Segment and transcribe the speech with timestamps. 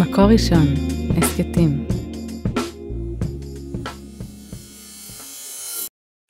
[0.00, 0.66] מקור ראשון,
[1.16, 1.86] הסכתים.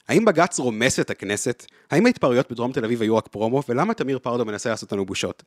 [0.08, 1.66] האם בג"ץ רומס את הכנסת?
[1.90, 3.62] האם ההתפרעויות בדרום תל אביב היו רק פרומו?
[3.68, 5.42] ולמה תמיר פרדו מנסה לעשות לנו בושות?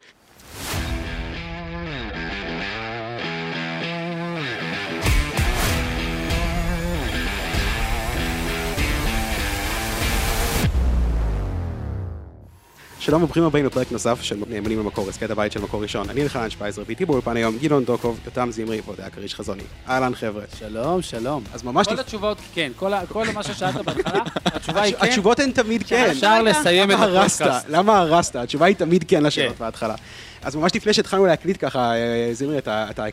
[13.06, 16.10] שלום וברוכים הבאים לפרק נוסף של נאמנים למקור, הסכת הבית של מקור ראשון.
[16.10, 19.64] אני אלחנן שפייזר, ואיתי באולפן היום גדעון דוקוב, יותם זמרי והודיה כריש חזוני.
[19.90, 20.44] אהלן חבר'ה.
[20.60, 21.44] שלום, שלום.
[21.54, 21.88] אז ממש...
[21.88, 22.72] כל התשובות כן,
[23.10, 25.06] כל מה ששאלת בהתחלה, התשובה היא כן.
[25.08, 26.08] התשובות הן תמיד כן.
[26.12, 26.98] אפשר לסיים את?
[27.00, 27.42] הפודקאסט.
[27.70, 28.36] למה הרסת?
[28.36, 29.64] התשובה היא תמיד כן לשאלות כן.
[29.64, 29.96] בהתחלה.
[30.42, 33.06] אז ממש לפני שהתחלנו להקליט ככה, אה, זמרי, אתה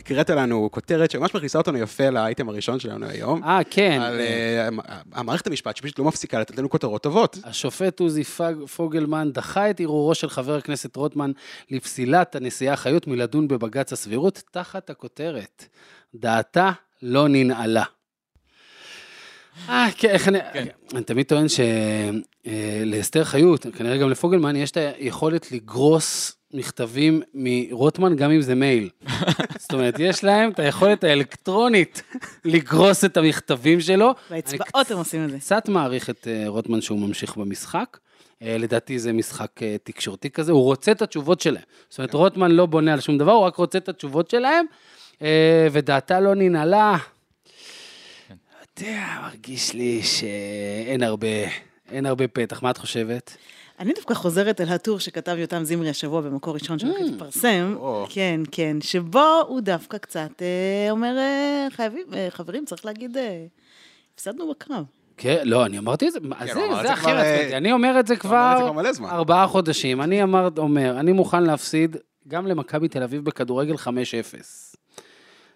[0.00, 3.44] הקראת לנו כותרת שממש מכניסה אותנו יפה לאייטם הראשון שלנו היום.
[3.44, 4.00] אה, כן.
[4.02, 4.68] על אה,
[5.12, 7.38] המערכת המשפט שפשוט לא מפסיקה לתת לנו כותרות טובות.
[7.44, 8.24] השופט עוזי
[8.76, 11.32] פוגלמן דחה את ערעורו של חבר הכנסת רוטמן
[11.70, 15.64] לפסילת הנשיאה חיות מלדון בבג"ץ הסבירות תחת הכותרת
[16.14, 16.70] דעתה
[17.02, 17.84] לא ננעלה.
[19.68, 20.38] אה, כן, איך אני...
[20.94, 28.30] אני תמיד טוען שלאסתר חיות, כנראה גם לפוגלמן, יש את היכולת לגרוס מכתבים מרוטמן, גם
[28.30, 28.88] אם זה מייל.
[29.58, 32.02] זאת אומרת, יש להם את היכולת האלקטרונית
[32.44, 34.14] לגרוס את המכתבים שלו.
[34.30, 35.38] באצבעות הם עושים את זה.
[35.38, 37.98] קצת מעריך את אה, רוטמן שהוא ממשיך במשחק.
[38.42, 41.62] אה, לדעתי זה משחק אה, תקשורתי כזה, הוא רוצה את התשובות שלהם.
[41.88, 44.66] זאת אומרת, רוטמן לא בונה על שום דבר, הוא רק רוצה את התשובות שלהם,
[45.72, 46.96] ודעתה לא ננעלה.
[48.74, 51.26] אתה יודע, מרגיש לי שאין הרבה,
[51.90, 53.36] אין הרבה פתח, מה את חושבת?
[53.80, 57.04] אני דווקא חוזרת אל הטור שכתב יותם זמרי השבוע במקור ראשון שרק Mm.
[57.04, 58.06] התפרסם, או.
[58.08, 63.16] כן, כן, שבו הוא דווקא קצת אה, אומר, אה, חייבים, אה, חברים, צריך להגיד,
[64.14, 64.84] הפסדנו בקרב.
[65.16, 68.70] כן, לא, אני אמרתי את זה, כן, זה, הכי אותי, אני אומר את זה כבר.
[69.04, 71.96] ארבעה חודשים, אני אמר, אומר, אני מוכן להפסיד
[72.28, 73.78] גם למכבי תל אביב בכדורגל 5-0.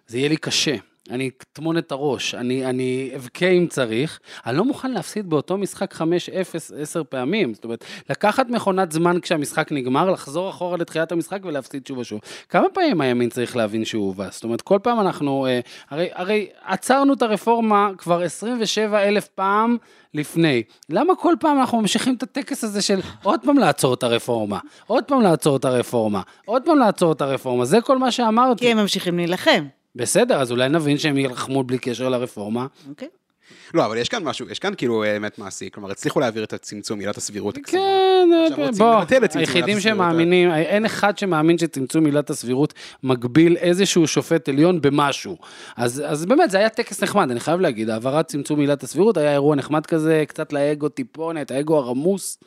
[0.06, 0.75] זה יהיה לי קשה,
[1.10, 5.95] אני אטמון את הראש, אני, אני אבכה אם צריך, אני לא מוכן להפסיד באותו משחק
[5.95, 6.01] 5-0
[6.79, 11.98] עשר פעמים, זאת אומרת, לקחת מכונת זמן כשהמשחק נגמר, לחזור אחורה לתחילת המשחק ולהפסיד שוב
[11.98, 12.20] ושוב.
[12.48, 14.34] כמה פעמים הימין צריך להבין שהוא הובס?
[14.34, 19.77] זאת אומרת, כל פעם אנחנו, אה, הרי, הרי עצרנו את הרפורמה כבר 27 אלף פעם
[20.14, 20.62] לפני.
[20.90, 25.05] למה כל פעם אנחנו ממשיכים את הטקס הזה של עוד פעם לעצור את הרפורמה, עוד
[25.05, 27.64] פעם לעצור את הרפורמה, עוד פעם לעצור את הרפורמה?
[27.64, 28.64] זה כל מה שאמרתי.
[28.64, 32.66] כי הם ממשיכים להילחם, בסדר, אז אולי נבין שהם יילחמו בלי קשר לרפורמה.
[32.88, 33.08] אוקיי?
[33.74, 35.70] לא, אבל יש כאן משהו, יש כאן כאילו אה, אמת מעשי.
[35.70, 37.56] כלומר, הצליחו להעביר את הצמצום עילת הסבירות.
[37.56, 37.82] הקסומה.
[37.82, 38.96] כן, אה, רוצים בוא,
[39.34, 39.98] היחידים הסבירות.
[39.98, 45.36] שמאמינים, אין אחד שמאמין שצמצום עילת הסבירות מגביל איזשהו שופט עליון במשהו.
[45.77, 49.32] אז, אז באמת, זה היה טקס נחמד, אני חייב להגיד, העברת צמצום עילת הסבירות היה
[49.32, 52.38] אירוע נחמד כזה, קצת לאגו טיפונת, האגו הרמוס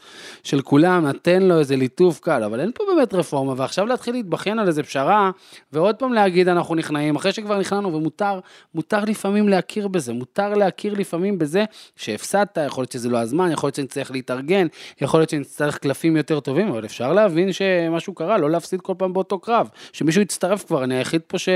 [0.44, 4.60] של כולם, נתן לו איזה ליטוף קל, אבל אין פה באמת רפורמה, ועכשיו להתחיל להתבכיין
[4.60, 5.32] על איזה פשרה,
[5.74, 8.40] ועוד פעם להגיד אנחנו נכנעים, אחרי שכבר נכנענו, ומותר,
[8.76, 11.64] מותר לפעמים להכיר בזה, מותר להכיר לפעמים בזה
[11.96, 14.68] שהפסדת, יכול להיות שזה לא הזמן, יכול להיות שנצטרך להתארגן,
[15.02, 19.14] יכול להיות שנצטרך קלפים יותר טובים, אבל אפשר להבין שמשהו קרה, לא להפסיד כל פעם
[19.14, 19.70] באותו קרב.
[19.94, 21.50] שמישהו יצטרף כבר, אני היחיד פה ש...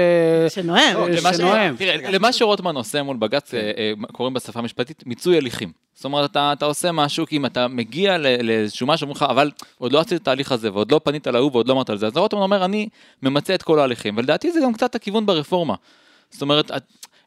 [0.50, 0.94] שנואם.
[0.94, 1.76] לא, למה ש- שנואם.
[1.78, 5.72] תראה, למה שרוטמן עושה מול בג"ץ, אה, אה, קוראים בשפה המשפטית, מיצוי הליכים.
[5.96, 9.26] זאת אומרת, אתה, אתה עושה משהו, כי אם אתה מגיע ל- לאיזשהו משהו, אומרים לך,
[9.30, 11.98] אבל עוד לא עשית את התהליך הזה, ועוד לא פנית להוא, ועוד לא אמרת על
[11.98, 12.88] זה, אז רוטמן אומר, אני
[13.24, 15.76] ממצה את כל ההליכים, ולדעתי זה גם קצת הכיוון ברפורמה.
[16.30, 16.72] זאת אומרת,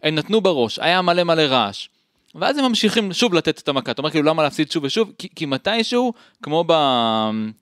[0.02, 1.88] הם נתנו בראש, היה מלא מלא רעש.
[2.34, 5.28] ואז הם ממשיכים שוב לתת את המכה, אתה אומר כאילו למה להפסיד שוב ושוב, כי,
[5.36, 6.12] כי מתישהו,
[6.42, 6.72] כמו, ב,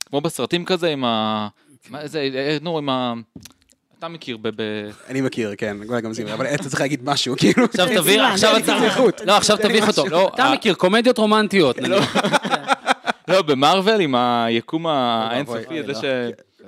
[0.06, 1.48] כמו בסרטים כזה עם ה...
[1.90, 3.14] מה זה, אה, נו, עם ה...
[3.98, 4.48] אתה מכיר, ב...
[5.08, 7.64] אני מכיר, כן, גם זמרי, אבל אתה צריך להגיד משהו, כאילו.
[7.64, 8.78] עכשיו תביא, עכשיו אתה...
[9.24, 10.06] לא, עכשיו תביך אותו.
[10.08, 11.78] לא, אתה מכיר קומדיות רומנטיות.
[11.78, 11.98] נגיד.
[13.28, 14.86] לא, במארוול עם היקום.
[14.86, 16.04] האינסופי הזה ש...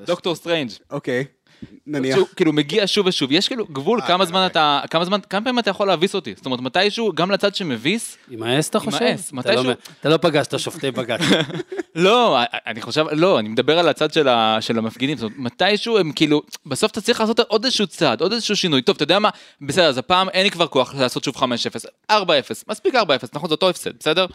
[0.07, 0.71] דוקטור סטרנג'.
[0.91, 1.25] אוקיי,
[1.87, 2.17] נניח.
[2.17, 4.47] שהוא כאילו מגיע שוב ושוב, יש כאילו גבול אה, כמה זמן אוקיי.
[4.51, 8.19] אתה, כמה זמן, כמה פעמים אתה יכול להביס אותי, זאת אומרת מתישהו, גם לצד שמביס,
[8.31, 9.03] יימאס אתה חושב?
[9.03, 11.21] יימאס, אתה מתישהו- לא- אתה לא פגשת שופטי בג"ץ.
[11.95, 15.99] לא, אני חושב, לא, אני מדבר על הצד של, ה, של המפגינים, זאת אומרת, מתישהו
[15.99, 19.19] הם כאילו, בסוף אתה צריך לעשות עוד איזשהו צעד, עוד איזשהו שינוי, טוב, אתה יודע
[19.19, 19.31] מה,
[19.61, 21.41] בסדר, אז הפעם אין לי כבר כוח לעשות שוב 5-0,
[22.11, 22.15] 4-0,
[22.69, 22.99] מספיק 4-0,
[23.33, 24.27] נכון, זה אותו הפסד, בסדר?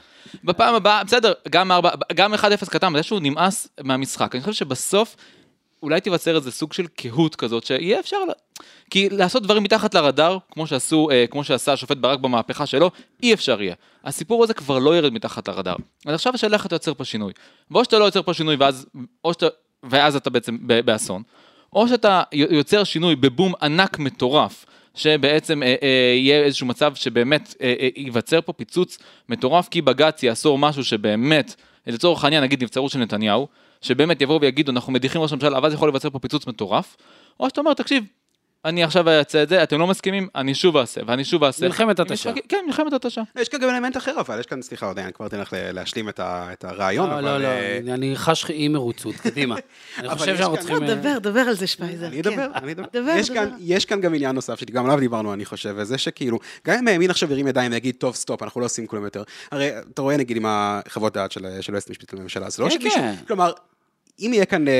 [0.43, 2.39] בפעם הבאה, בסדר, גם 4, גם 1-0
[2.69, 5.15] קטן, מתישהו נמאס מהמשחק, אני חושב שבסוף,
[5.83, 8.33] אולי תיווצר איזה סוג של קהות כזאת, שיהיה אפשר, לה...
[8.89, 12.91] כי לעשות דברים מתחת לרדאר, כמו שעשו, אה, כמו שעשה השופט ברק במהפכה שלו,
[13.23, 13.75] אי אפשר יהיה.
[14.03, 15.75] הסיפור הזה כבר לא ירד מתחת לרדאר.
[16.05, 17.33] אז עכשיו השאלה איך אתה יוצר פה שינוי.
[17.71, 18.85] ואו שאתה לא יוצר פה שינוי ואז,
[19.25, 19.47] או שאתה,
[19.83, 21.23] ואז אתה בעצם באסון,
[21.73, 24.65] או שאתה יוצר שינוי בבום ענק מטורף,
[24.95, 28.97] שבעצם אה, אה, יהיה איזשהו מצב שבאמת אה, אה, ייווצר פה פיצוץ
[29.29, 31.55] מטורף, כי בג"ץ יאסור משהו שבאמת,
[31.87, 33.47] לצורך העניין נגיד נבצרות של נתניהו,
[33.81, 36.95] שבאמת יבואו ויגידו אנחנו מדיחים ראש הממשלה, אבל זה יכול להיווצר פה פיצוץ מטורף,
[37.39, 38.03] או שאתה אומר תקשיב,
[38.65, 41.65] אני עכשיו אעשה את זה, אתם לא מסכימים, אני שוב אעשה, ואני שוב אעשה.
[41.65, 42.31] מלחמת התשה.
[42.49, 43.21] כן, מלחמת התשה.
[43.35, 46.09] יש כאן גם אלמנט אחר, אבל יש כאן, סליחה, עוד אני כבר אתן לך להשלים
[46.09, 47.21] את ה- את הרעיון, לא, אבל...
[47.23, 49.55] לא, לא, אה, אני- חש אי מרוצות, קדימה.
[49.97, 50.83] אני חושב יש שאנחנו צריכים...
[50.83, 52.07] אה, דבר, דבר על זה, שפייזר.
[52.07, 52.29] אני כן.
[52.29, 52.85] אדבר, אני אדבר.
[52.93, 53.29] דבר, יש.
[53.31, 56.87] כאן- יש כאן גם עניין נוסף שגם עליו דיברנו, אני חושב, וזה שכאילו, גם אם
[56.87, 59.23] הימין עכשיו ירים ידיים ויגיד, טוב, stop, אנחנו לא עושים כלום יותר.
[59.51, 62.79] הרי אתה רואה נגיד עם החוות דעת של של היועצת המשפטית לממשלה, זה לא כן,
[62.81, 63.13] שמישהו, כן.
[63.27, 63.51] כלומר,
[64.19, 64.73] אם יהיה כאן אה,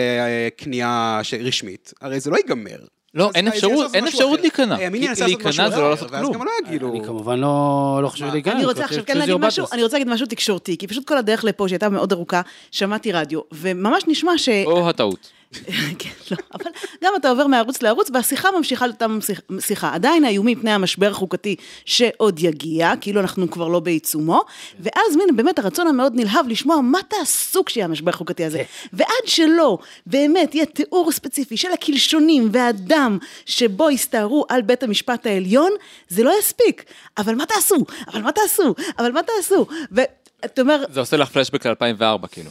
[0.58, 2.78] כניעה ש- רשמית, הרי זה לא ייגמר.
[3.14, 4.40] לא, אין אפשרות- לעשות אין אפשרות.
[4.42, 4.76] להיכנע.
[4.76, 6.34] הימין ינסה לעשות להיכנע משהו זה לא אחר, לעשות ואז כלום.
[6.34, 6.92] גם לא יגידו...
[6.92, 8.34] אני כמובן לא לא חושב מה?
[8.34, 8.54] להיכנס.
[8.56, 9.66] אני רוצה עכשיו כן להגיד משהו.
[9.74, 12.42] אני רוצה להגיד משהו תקשורתי, כי פשוט כל הדרך לפה, שהייתה מאוד ארוכה,
[12.72, 14.50] שמעתי רדיו, וממש נשמע ש...
[14.66, 15.32] או הטעות.
[16.00, 16.72] כן, לא, אבל
[17.04, 19.94] גם אתה עובר מערוץ לערוץ, והשיחה ממשיכה ממשיך- שיחה.
[19.94, 21.56] עדיין האיומים פני המשבר החוקתי
[21.86, 24.42] שעוד יגיע, כאילו אנחנו כבר לא בעיצומו,
[24.80, 28.64] ואז מין באמת הרצון המאוד נלהב לשמוע מה תעשו כשיהיה המשבר החוקתי הזה.
[28.94, 35.72] ועד שלא באמת יהיה תיאור ספציפי של הקלשונים והדם שבו הסתערו על בית המשפט העליון,
[36.08, 36.84] זה לא יספיק.
[37.18, 37.86] אבל מה תעשו?
[38.08, 38.76] אבל מה תעשו?
[39.00, 39.66] אבל מה תעשו?
[39.92, 42.50] ואתה אומר, זה עושה לך פלשבק ל-2004, כאילו.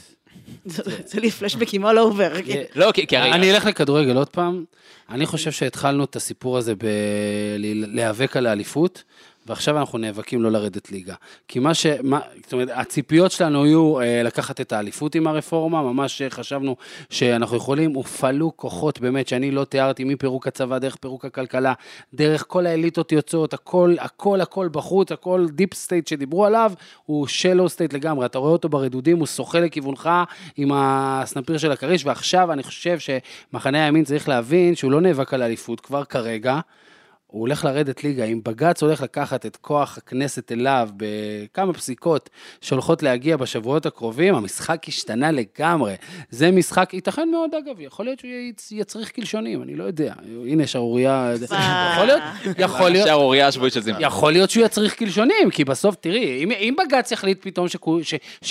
[0.69, 2.43] זה זה לי פלשבקים all over.
[2.47, 2.63] כן.
[2.75, 3.33] לא, כי כי הרי...
[3.33, 4.65] אני אלך לכדורגל עוד פעם.
[5.11, 9.03] אני חושב שהתחלנו את הסיפור הזה בלהיאבק על האליפות,
[9.49, 11.15] ועכשיו אנחנו נאבקים לא לרדת ליגה.
[11.49, 11.87] כי מה ש...
[12.03, 16.77] מה, זאת אומרת, הציפיות שלנו היו אה, לקחת את האליפות עם הרפורמה, ממש חשבנו
[17.11, 21.73] שאנחנו יכולים, הופעלו כוחות באמת שאני לא תיארתי, מפירוק הצבא, דרך פירוק הכלכלה,
[22.15, 26.73] דרך כל האליטות יוצאות, הכל, הכל, הכל בחוץ, הכל deep state שדיברו עליו,
[27.07, 30.11] הוא shallow state לגמרי, אתה רואה אותו ברדודים, הוא שוחה לכיוונך
[30.57, 35.43] עם הסנפיר של הכריש, ועכשיו אני חושב שמחנה הימין צריך להבין שהוא לא נאבק על
[35.43, 36.61] האליפות כבר כרגע,
[37.31, 42.31] הוא הולך לרדת ליגה, אם בג"ץ הולך לקחת את כוח הכנסת אליו בכמה פסיקות
[42.61, 45.95] שהולכות להגיע בשבועות הקרובים, המשחק השתנה לגמרי.
[46.31, 50.13] זה משחק, ייתכן מאוד אגב, יכול להיות שהוא יצ- יצריך קלשונים, אני לא יודע.
[50.47, 51.33] הנה שערורייה,
[51.93, 52.23] יכול להיות,
[52.59, 53.07] יכול להיות.
[53.07, 53.99] שערורייה השבועית של זימן.
[54.01, 57.67] יכול להיות שהוא יצריך קלשונים, כי בסוף, תראי, אם, אם בג"ץ יחליט פתאום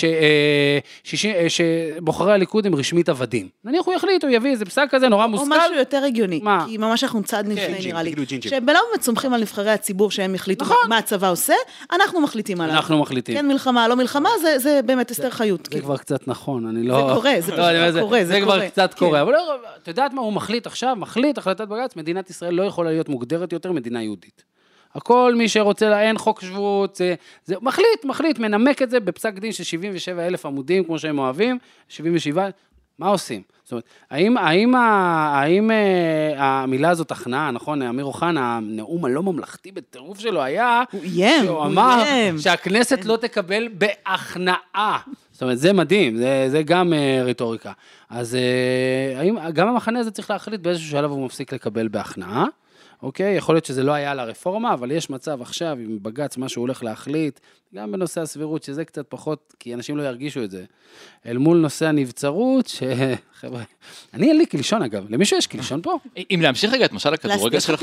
[0.04, 0.78] אה,
[1.24, 5.24] אה, שבוחרי הליכוד הם רשמית עבדים, נניח הוא יחליט, הוא יביא איזה פסק כזה נורא
[5.24, 6.64] או מושכל, משהו יותר הגיוני, מה?
[6.68, 8.14] כי ממש אנחנו צעד לפני ג'ינג'ים, נראה לי.
[8.68, 10.76] בלאו באמת סומכים על נבחרי הציבור שהם יחליטו נכון.
[10.88, 11.54] מה הצבא עושה,
[11.92, 12.74] אנחנו מחליטים עליו.
[12.76, 13.34] אנחנו מחליטים.
[13.34, 15.64] כן מלחמה, לא מלחמה, זה- זה באמת אסתר חיות.
[15.64, 15.84] זה כאילו.
[15.84, 17.08] כבר קצת נכון, אני לא...
[17.08, 18.68] זה קורה, זה לא, אומר, קורה, זה כבר קורה.
[18.70, 18.98] קצת כן.
[18.98, 22.62] קורה, אבל לא, את יודעת מה, הוא מחליט עכשיו, מחליט החלטת בג"ץ, מדינת ישראל לא
[22.62, 24.44] יכולה להיות מוגדרת יותר מדינה יהודית.
[24.94, 27.14] הכל מי שרוצה, לה, אין חוק שבות, זה,
[27.44, 31.58] זה מחליט, מחליט, מנמק את זה בפסק דין של 77 אלף עמודים, כמו שהם אוהבים,
[31.88, 32.48] 77,
[32.98, 33.42] מה עושים?
[33.68, 39.72] זאת אומרת, האם, האם, האם אה, המילה הזאת הכנעה, נכון, אמיר אוחנה, הנאום הלא ממלכתי
[39.72, 42.38] בטירוף שלו היה, הוא איים, שהוא הוא אמר איים.
[42.38, 44.98] שהכנסת לא תקבל בהכנעה.
[45.32, 47.72] זאת אומרת, זה מדהים, זה, זה גם אה, רטוריקה.
[48.10, 52.44] אז אה, האם, גם המחנה הזה צריך להחליט באיזשהו שלב הוא מפסיק לקבל בהכנעה,
[53.02, 53.36] אוקיי?
[53.36, 56.62] יכול להיות שזה לא היה על הרפורמה, אבל יש מצב עכשיו עם בג"ץ, מה שהוא
[56.62, 57.40] הולך להחליט,
[57.74, 60.64] גם בנושא הסבירות, שזה קצת פחות, כי אנשים לא ירגישו את זה.
[61.26, 63.62] אל מול נושא הנבצרות, שחבר'ה,
[64.14, 65.98] אני אין לי קלשון אגב, למישהו יש קלשון פה?
[66.30, 67.82] אם להמשיך רגע את משל הכדורגל שלך.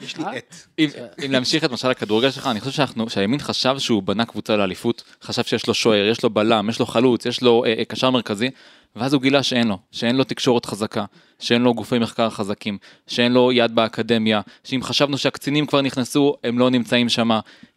[0.00, 0.36] יש לי, אה?
[0.36, 0.54] עט.
[0.78, 0.88] אם,
[1.28, 5.42] להמשיך את משל הכדורגל שלך, אני חושב שאנחנו, שהימין חשב שהוא בנה קבוצה לאליפות, חשב
[5.42, 8.50] שיש לו שוער, יש לו בלם, יש לו חלוץ, יש לו אה, אה, קשר מרכזי,
[8.96, 11.04] ואז הוא גילה שאין לו, שאין לו תקשורת חזקה,
[11.38, 16.58] שאין לו גופי מחקר חזקים, שאין לו יד באקדמיה, שאם חשבנו שהקצינים כבר נכנסו, הם
[16.58, 17.30] לא נמצאים שם.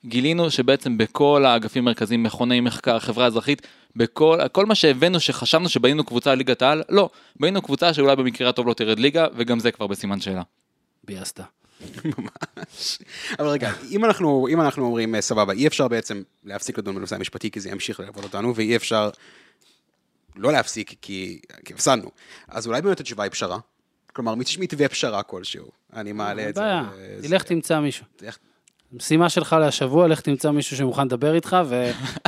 [0.06, 6.04] גילינו שבעצם בכל האגפים המרכזיים, מכוני מחקר, חברה אזרחית, בכל כל מה שהבאנו שחשבנו שבנינו
[6.04, 7.10] קבוצה ליגת העל, לא,
[7.40, 10.42] בנינו קבוצה שאולי במקרה הטוב לא תרד ליגה, וגם זה כבר בסימן שאלה.
[11.04, 11.40] ביאסת.
[13.40, 17.16] אבל רגע, אם אנחנו, אם אנחנו אומרים, אה, סבבה, אי אפשר בעצם להפסיק לדון בנושא
[17.16, 19.10] המשפטי, כי זה ימשיך ללוות אותנו, ואי אפשר
[20.40, 22.12] לא להפסיק, כי, כי הפסדנו.
[22.48, 23.60] אז אולי באמת התשובה היא פשרה.
[24.14, 25.70] כלומר, מת- מתווה פשרה כלשהו.
[25.94, 26.62] אני מעלה אין את זה.
[26.62, 28.06] בעיה, וזה- תלך תמצא מישהו.
[28.92, 31.58] תלך- משימה שלך להשבוע, לך תמצא מישהו שמוכן לדבר איתך,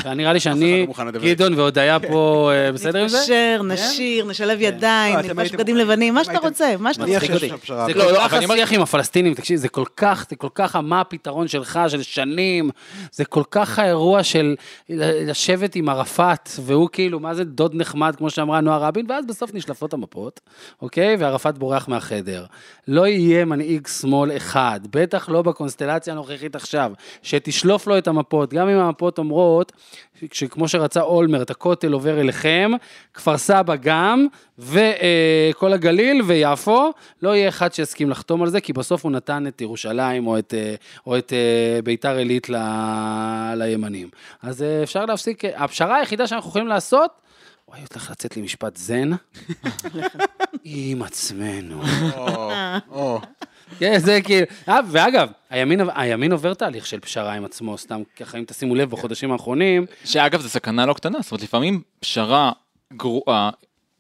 [0.05, 3.17] ונראה לי שאני, לא גדעון והודיה פה אה, בסדר עם זה?
[3.17, 7.85] נתפשר, נשיר, נשלב ידיים, לא, נלבש בגדים לבנים, מה שאתה רוצה, מה שאתה רוצה.
[7.85, 11.01] זה לא, כל כך השיח עם הפלסטינים, תקשיב, זה כל כך, זה כל כך מה
[11.01, 12.69] הפתרון שלך, של שנים,
[13.11, 14.55] זה כל כך האירוע של
[14.89, 19.53] לשבת עם ערפאת, והוא כאילו, מה זה דוד נחמד, כמו שאמרה נועה רבין, ואז בסוף
[19.53, 20.39] נשלפות המפות,
[20.81, 21.15] אוקיי?
[21.19, 22.45] וערפאת בורח מהחדר.
[22.87, 26.91] לא יהיה מנהיג שמאל אחד, בטח לא בקונסטלציה הנוכחית עכשיו,
[27.23, 29.71] שתשלוף לו את המפות, גם אם המפות אומרות,
[30.31, 32.71] שכמו שרצה אולמרט, הכותל עובר אליכם,
[33.13, 34.27] כפר סבא גם,
[34.59, 36.91] וכל הגליל ויפו,
[37.21, 40.53] לא יהיה אחד שיסכים לחתום על זה, כי בסוף הוא נתן את ירושלים או את,
[40.53, 44.09] אה, או את אה, ביתר עילית ל- לימנים.
[44.41, 47.11] אז אה, אפשר להפסיק, הפשרה היחידה שאנחנו יכולים לעשות,
[47.67, 49.11] וואי, הולך לצאת לי משפט זן,
[50.63, 51.81] עם עצמנו.
[53.79, 54.45] כן, זה כאילו...
[54.69, 58.89] אה, ואגב, הימין, הימין עובר תהליך של פשרה עם עצמו, סתם ככה, אם תשימו לב,
[58.89, 62.51] בחודשים האחרונים, שאגב, זו סכנה לא קטנה, זאת אומרת, לפעמים פשרה
[62.93, 63.49] גרועה,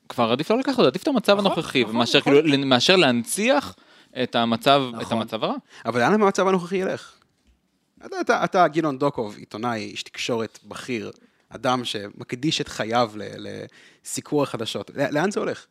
[0.09, 3.75] כבר עדיף לא לקחת אותה, עדיף את המצב הנוכחי, מאשר כאילו, מאשר להנציח
[4.23, 5.17] את המצב, את נכון.
[5.17, 5.55] המצב הרע.
[5.85, 7.13] אבל לאן המצב הנוכחי ילך?
[8.05, 11.11] אתה, אתה, אתה גדעון דוקוב, עיתונאי, איש תקשורת בכיר,
[11.49, 13.47] אדם שמקדיש את חייו ל-
[14.03, 14.91] לסיקור החדשות.
[15.11, 15.65] לאן זה הולך?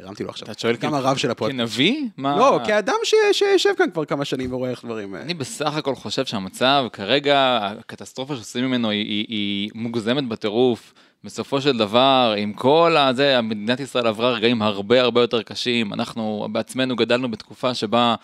[0.00, 0.50] הרמתי לו עכשיו.
[0.50, 1.58] אתה שואל גם הרב של הפודקאסט.
[1.58, 2.08] כנביא?
[2.16, 2.36] מה...
[2.36, 2.94] לא, כאדם
[3.32, 5.14] שיושב כאן כבר כמה שנים ורואה איך דברים...
[5.14, 10.94] אה, אני בסך הכל חושב שהמצב, כרגע, הקטסטרופה שעושים ממנו היא, היא, היא מוגזמת בטירוף.
[11.24, 15.92] בסופו של דבר, עם כל הזה, מדינת ישראל עברה רגעים הרבה הרבה יותר קשים.
[15.92, 18.14] אנחנו בעצמנו גדלנו בתקופה שבה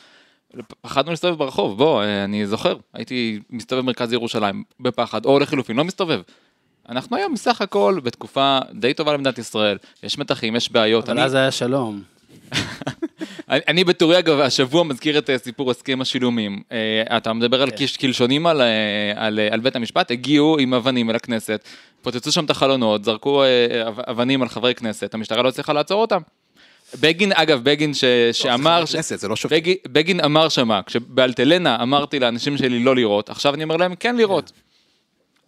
[0.81, 1.79] פחדנו להסתובב ברחוב.
[1.79, 6.21] בוא, אה, אני זוכר, הייתי מסתובב במרכז ירושלים בפחד, או לחילופין, לא מסתובב.
[6.89, 9.79] אנחנו היום בסך הכל בתקופה די טובה למדינת ישראל.
[10.03, 11.05] יש מתחים, יש בעיות.
[11.09, 12.03] אבל אני- אז היה שלום.
[13.51, 16.63] אני, אני בטורי אגב השבוע מזכיר את אה, סיפור הסכם השילומים.
[16.73, 17.63] אה, אתה מדבר כן.
[17.63, 18.67] על קיש- קלשונים על, אה,
[19.17, 21.65] על, על בית המשפט, הגיעו עם אבנים אל הכנסת,
[22.03, 23.43] פוצצו שם את החלונות, זרקו
[23.87, 26.21] אב- אבנים על חברי כנסת, המשטרה לא הצליחה לעצור אותם.
[27.01, 29.35] בגין, אגב, בגין ש, שאמר, חברי כנסת, זה לא.
[29.51, 34.17] בגין, בגין אמר שמה, כשבאלטלנה אמרתי לאנשים שלי לא לראות, עכשיו אני אומר להם כן
[34.17, 34.53] לראות.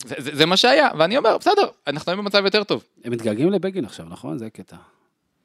[0.07, 2.85] זה, זה, זה מה שהיה, ואני אומר, בסדר, אנחנו היום במצב יותר טוב.
[3.05, 4.39] הם מתגעגעים לבגין עכשיו, נכון?
[4.39, 4.77] זה הקטע.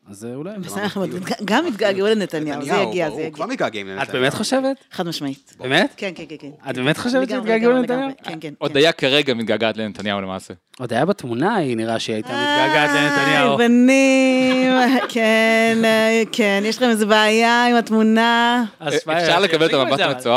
[0.10, 0.52] אז אה, אולי...
[0.60, 1.06] בסדר, אנחנו
[1.46, 3.32] גם התגעגעו לנתניהו, זה יגיע, זה יגיע.
[3.32, 4.22] כבר מתגעגעים את לנתניהו.
[4.22, 4.78] באמת חושבת?
[4.92, 5.56] חד משמעית.
[5.60, 5.94] באמת?
[5.98, 6.70] כן, כן, כן, כן.
[6.70, 8.10] את באמת חושבת שהתגעגעו לנתניהו?
[8.24, 8.54] כן, כן.
[8.58, 8.78] עוד כן.
[8.78, 10.54] היה כרגע מתגעגעת לנתניהו למעשה.
[10.80, 13.60] עוד היה בתמונה, היא נראה שהיא הייתה מתגעגעת לנתניהו.
[13.60, 14.72] איי, בנים,
[15.14, 18.64] כן, אה, כן, יש לכם איזה בעיה עם התמונה.
[18.88, 20.30] אפשר לקבל את המבט זה,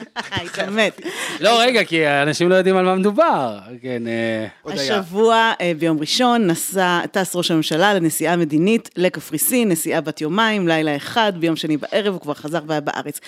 [0.16, 0.58] המצועף?
[0.58, 1.00] התאמת.
[1.40, 3.58] לא, רגע, כי אנשים לא יודעים על מה מדובר.
[3.82, 4.98] כן, אה, עוד היה.
[4.98, 10.96] השבוע, אה, ביום ראשון, נסע, טס ראש הממשלה לנסיעה מדינית לקפריסין, נסיעה בת יומיים, לילה
[10.96, 13.20] אחד, ביום שני בערב, הוא כבר חזר והיה בארץ.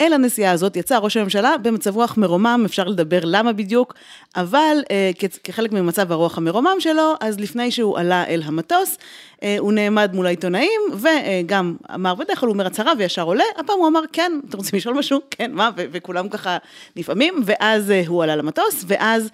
[0.00, 3.94] אל הנסיעה הזאת יצא ראש הממשלה במצב רוח מרומם, אפשר לדבר למה בדיוק,
[4.36, 5.10] אבל אה,
[5.44, 10.26] כחלק ממצב הרוח המרומם שלו, אז לפני שהוא עלה אל המטוס, אה, הוא נעמד מול
[10.26, 14.56] העיתונאים, וגם אמר, בדרך כלל הוא אומר הצהרה וישר עולה, הפעם הוא אמר, כן, אתם
[14.56, 15.20] רוצים לשאול משהו?
[15.30, 15.70] כן, מה?
[15.76, 16.56] וכולם ככה
[16.96, 19.30] נפעמים, ואז אה, הוא עלה למטוס, ואז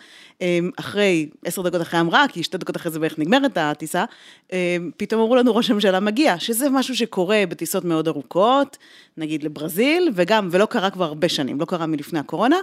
[0.77, 4.05] אחרי, עשר דקות אחרי המראה, כי שתי דקות אחרי זה בערך נגמרת הטיסה,
[4.53, 4.57] אמ,
[4.97, 8.79] פתאום אמרו לנו ראש הממשלה מגיע, שזה משהו שקורה בטיסות מאוד ארוכות,
[9.17, 12.57] נגיד לברזיל, וגם, ולא קרה כבר הרבה שנים, לא קרה מלפני הקורונה,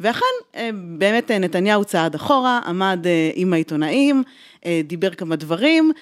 [0.00, 0.24] ואכן,
[0.56, 4.22] אמ, באמת אה, נתניהו צעד אחורה, עמד אה, עם העיתונאים,
[4.66, 5.92] אה, דיבר כמה דברים,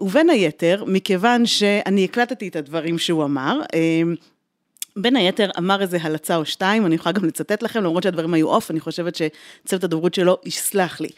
[0.00, 4.14] ובין היתר, מכיוון שאני הקלטתי את הדברים שהוא אמר, אמ,
[4.96, 8.48] בין היתר אמר איזה הלצה או שתיים, אני יכולה גם לצטט לכם, למרות שהדברים היו
[8.48, 11.08] עוף, אני חושבת שצוות הדוברות שלו יסלח לי.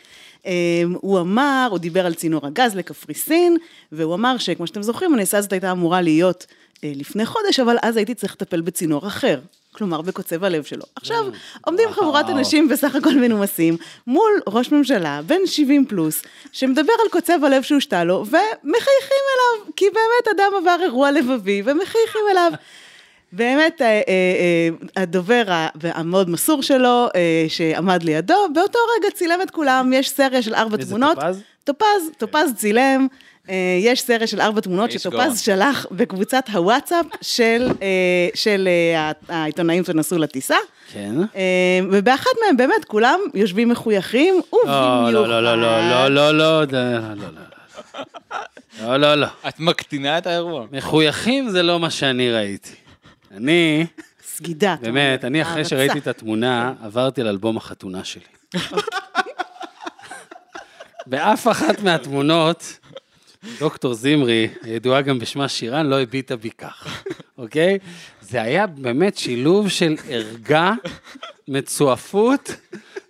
[0.47, 3.57] אמ, הוא אמר, הוא דיבר על צינור הגז לקפריסין,
[3.93, 6.47] והוא אמר שכמו שאתם זוכרים, הנסיעה הזאת הייתה אמורה להיות
[6.85, 9.41] אה, לפני חודש, אבל אז הייתי צריך לטפל בצינור אחר.
[9.75, 10.83] כלומר, בקוצב הלב שלו.
[10.97, 11.26] עכשיו,
[11.67, 13.76] עומדים חבורת אנשים בסך הכל מנומסים,
[14.07, 19.85] מול ראש ממשלה, בן 70 פלוס, שמדבר על קוצב הלב שהושתה לו, ומחייכים אליו, כי
[19.85, 22.52] באמת אדם עבר אירוע לבבי, ומחייכים אליו.
[23.33, 23.83] באמת,
[24.97, 25.43] הדובר
[25.83, 27.09] המאוד מסור שלו,
[27.49, 31.19] שעמד לידו, באותו רגע צילם את כולם, יש סריה של ארבע תמונות.
[31.23, 31.83] איזה טופז?
[32.19, 33.07] טופז, טופז צילם.
[33.81, 37.69] יש סריה של ארבע תמונות שטופז שלח בקבוצת הוואטסאפ של,
[38.35, 38.69] של
[39.29, 40.57] העיתונאים שנסעו לטיסה.
[40.93, 41.15] כן.
[41.91, 45.11] ובאחת מהם באמת כולם יושבים מחויכים ובמיוחד.
[45.12, 46.62] לא, לא, לא, לא, לא, לא, לא,
[47.15, 47.27] לא.
[48.83, 49.27] לא, לא, לא.
[49.49, 50.65] את מקטינה את האירוע.
[50.73, 52.71] מחויכים זה לא מה שאני ראיתי.
[53.37, 53.87] אני,
[54.27, 54.77] סגידה.
[54.81, 55.69] באמת, אני אחרי הערצה.
[55.69, 58.23] שראיתי את התמונה, עברתי על אלבום החתונה שלי.
[61.07, 62.79] באף אחת מהתמונות,
[63.59, 67.05] דוקטור זמרי, הידועה גם בשמה שירן, לא הביטה בי כך,
[67.39, 67.79] אוקיי?
[68.33, 70.73] זה היה באמת שילוב של ערגה,
[71.49, 72.55] מצועפות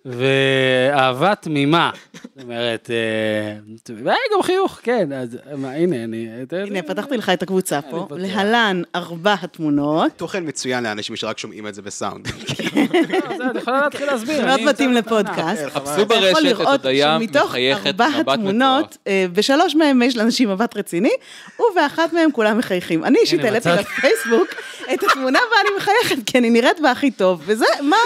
[0.04, 1.90] ואהבה תמימה.
[2.14, 6.28] זאת אומרת, אה, וגם חיוך, כן, אז מה, הנה, אני...
[6.66, 8.08] הנה, פתחתי לך את הקבוצה פה.
[8.16, 8.34] אני.
[8.34, 10.12] להלן ארבע התמונות.
[10.16, 12.28] תוכן מצוין לאנשים שרק שומעים את זה בסאונד.
[12.28, 14.36] לא, זה, את יכולה להתחיל להסביר.
[14.36, 15.62] זה מאוד אני מתאים לפודקאסט.
[15.70, 18.98] חפשו אתה יכול ברשת את הודיה מחייכת ארבע מבט התמונות, מצועף.
[19.06, 21.12] אה, בשלוש מהם יש לאנשים מבט רציני,
[21.60, 23.04] ובאחת מהם כולם מחייכים.
[23.04, 23.68] אני אישית העליתי.
[23.68, 24.48] לפייסבוק
[24.94, 27.96] את התמונה ואני מחייכת, כי אני נראית בה הכי טוב, וזה מה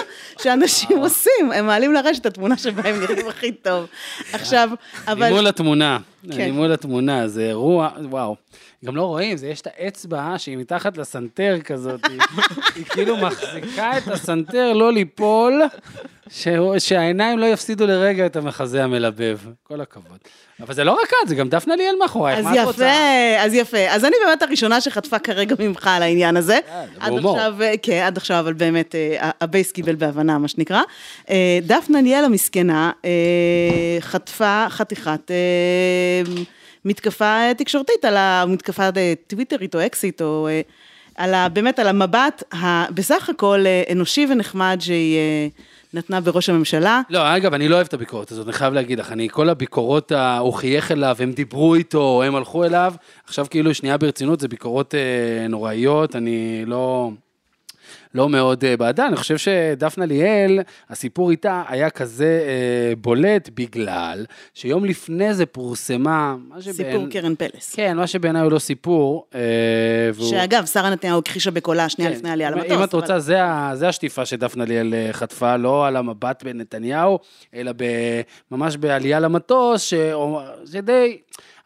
[0.43, 3.87] שאנשים עושים, הם מעלים לרשת את התמונה שבה הם נראים הכי טוב.
[4.33, 4.71] עכשיו,
[5.07, 5.31] אבל...
[5.31, 5.99] מול התמונה,
[6.35, 8.37] אני מול התמונה, זה אירוע, וואו.
[8.85, 12.21] גם לא רואים, זה יש את האצבע שהיא מתחת לסנטר כזאת, היא-
[12.77, 15.63] היא כאילו מחזיקה את הסנטר לא ליפול,
[16.29, 19.39] שהוא- שהעיניים לא יפסידו לרגע את המחזה המלבב.
[19.63, 20.19] כל הכבוד.
[20.61, 22.85] אבל זה לא רק את, זה גם דפנה ליאל מאחורייך, אז מה את רוצה?
[22.85, 23.79] יפה, אז יפה.
[23.91, 26.59] אז אני באמת הראשונה שחטפה כרגע ממך על העניין הזה.
[27.07, 27.37] בהומור.
[27.39, 30.83] עכשיו, אה, כן, עד עכשיו, אבל באמת, אה, הבייס קיבל בהבנה, מה שנקרא.
[31.63, 32.91] דפנה ליאל המסכנה
[34.01, 35.31] חטפה חתיכת
[36.85, 40.61] מתקפה תקשורתית על המתקפה אה, טוויטרית או אקסיט, או אה,
[41.17, 45.19] על ה, באמת על המבט ה- בסך הכל אה, אנושי ונחמד שהיא
[45.95, 47.01] נתנה בראש הממשלה.
[47.11, 50.13] לא, אגב, אני לא אוהב את הביקורת הזאת, אני חייב להגיד לך, אני, כל הביקורות,
[50.39, 52.95] הוא חייך אליו, הם דיברו איתו, הם הלכו אליו,
[53.27, 57.11] עכשיו כאילו, שנייה ברצינות, זה ביקורות אה, נוראיות, אני לא...
[58.17, 60.59] לא מאוד אה, בעדה, אני חושב שדפנה ליאל,
[60.91, 65.97] הסיפור איתה היה כזה אה, בולט בגלל שיום לפני זה פורסמה,
[66.49, 67.75] מה שבעין- סיפור קרן פלס.
[67.75, 69.41] כן, מה שבעיניי הוא לא סיפור, אה,
[70.15, 70.31] והוא...
[70.31, 72.71] שאגב, שרה נתניהו הכחישה בקולה שנייה כן, לפני העלייה למטוס.
[72.73, 77.19] אם את אבל- רוצה, זה, ה- זה השטיפה שדפנה ליאל חטפה, לא על המבט בנתניהו,
[77.55, 77.85] אלא ב,
[78.51, 79.95] ממש בעלייה למטוס, ש,
[80.73, 81.19] שדי...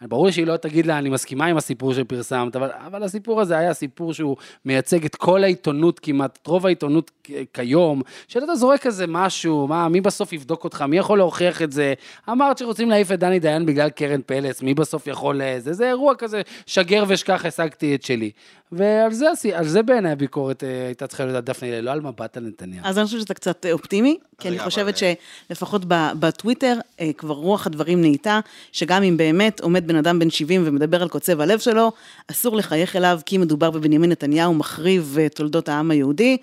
[0.02, 3.58] ברור לי שהיא לא תגיד לה, אני מסכימה עם הסיפור שפרסמת, אבל, אבל הסיפור הזה
[3.58, 7.10] היה סיפור שהוא מייצג את כל העיתונות כמעט, את רוב העיתונות
[7.52, 11.94] כיום, שאתה זורק איזה משהו, מה, מי בסוף יבדוק אותך, מי יכול להוכיח את זה?
[12.28, 15.42] אמרת שרוצים להעיף את דני דיין בגלל קרן פלס, מי בסוף יכול...
[15.42, 18.30] אה, זה, זה אירוע כזה, שגר ושכח, השגתי את שלי.
[18.72, 22.00] ועל זה, על זה בעיניי הביקורת אה, הייתה צריכה להיות על דפנה ליאל, לא על
[22.00, 22.86] מבט על נתניהו.
[22.86, 25.84] אז אני חושבת שאתה קצת אה, אופטימי, כי אני חושבת שלפחות
[26.20, 26.78] בטוויטר,
[27.16, 28.40] כבר רוח הדברים נהייתה,
[28.72, 31.92] שגם אם באמת עומד בן אדם בן 70 ומדבר על קוצב הלב שלו,
[32.30, 36.36] אסור לחייך אליו, כי מדובר בבנימין נתניהו, מחריב אה, תולדות העם היהודי,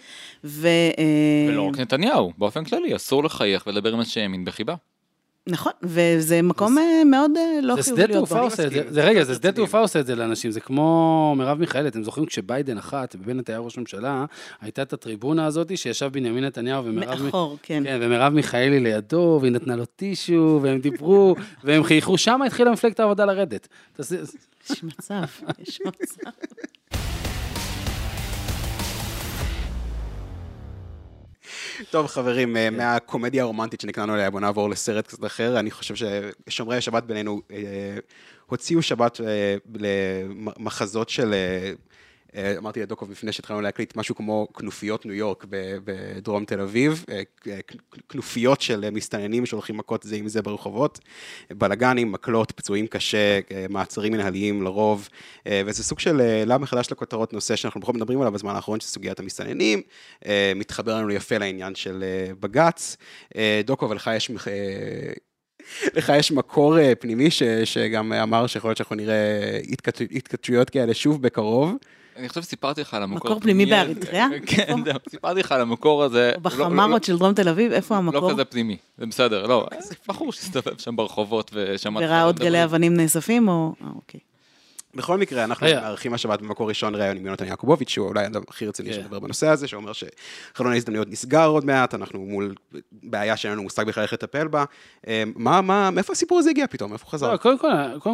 [0.43, 0.67] ו...
[0.97, 4.75] אה, ולא רק נתניהו, באופן כללי, אסור לחייך ולדבר עם אנשי ימין בחיבה.
[5.47, 8.43] נכון, וזה מקום אה, מאוד אה, לא זה חיובי שדה להיות תעופה בו.
[8.43, 9.51] עושה את זה, זה רגע, זה זה שדה.
[9.51, 13.59] תעופה עושה את זה לאנשים, זה כמו מרב מיכאלי, אתם זוכרים כשביידן אחת, ובנט היה
[13.59, 14.25] ראש ממשלה,
[14.61, 17.21] הייתה את הטריבונה הזאת שישב בנימין נתניהו ומרב...
[17.21, 17.83] מאחור, כן.
[17.83, 22.99] כן, ומרב מיכאלי לידו, והיא נתנה לו טישו, והם דיברו, והם חייכו, שם התחילה מפלגת
[22.99, 23.67] העבודה לרדת.
[24.69, 25.23] יש מצב,
[25.59, 26.29] יש מצב.
[31.89, 35.59] טוב חברים, אה, מהקומדיה הרומנטית שנקראנו עליה, בוא נעבור לסרט קצת אחר.
[35.59, 37.57] אני חושב ששומרי השבת בינינו אה,
[38.45, 41.33] הוציאו שבת אה, למחזות של...
[42.35, 45.45] אה, אה, אמרתי לדוקוב לפני שהתחלנו להקליט, משהו כמו כנופיות ניו יורק
[45.83, 47.47] בדרום תל אביב, אה, כ-
[48.09, 50.99] כנופיות של אה, מסתננים שהולכים מכות זה עם זה ברחובות,
[51.51, 55.09] בלאגנים, מקלות, פצועים קשה, אה, מעצרים מנהליים לרוב,
[55.47, 58.79] אה, וזה סוג של אה, עלה מחדש לכותרות נושא שאנחנו בכל מדברים עליו בזמן האחרון,
[58.79, 59.81] של סוגיית המסתננים,
[60.25, 62.97] אה, מתחבר לנו יפה לעניין של אה, בג"ץ.
[63.35, 64.31] אה, דוקוב, לך יש...
[64.47, 65.13] אה,
[65.93, 70.93] לך יש מקור אה, פנימי ש, שגם אמר שיכול להיות שאנחנו נראה התכת- התכתשויות כאלה
[70.93, 71.73] שוב בקרוב.
[72.17, 73.31] אני חושב שסיפרתי לך על המקור.
[73.31, 73.65] מקור פנימי.
[73.65, 74.27] באריתריאה?
[74.47, 74.75] כן,
[75.09, 76.31] סיפרתי לך על המקור הזה.
[76.45, 78.31] לא- לא- בחמרות של דרום תל אביב, איפה לא המקור?
[78.31, 79.67] כזה פנימי, זה בסדר, לא,
[80.07, 81.99] בחור שהסתובב שם ברחובות ושמע...
[82.03, 83.73] וראה עוד גלי אבנים נאספים, או...
[83.81, 84.19] אה, אוקיי.
[84.97, 85.67] בכל מקרה, אנחנו.
[85.67, 88.95] מארחים השבת במקור ראשון ראיון עם יונתן יעקובוביץ', שהוא אולי האדם הכי רציני כן.
[88.95, 92.55] שמדבר בנושא הזה, שאומר שחלון ההזדמנויות נסגר עוד מעט, אנחנו מול
[92.91, 94.65] בעיה שאין לנו מושג בכלל איך לטפל בה.
[95.07, 96.93] אה, מה, מה, מאיפה הסיפור הזה הגיע פתאום?
[96.93, 97.31] איפה הוא חזר?
[97.31, 97.57] לא, קודם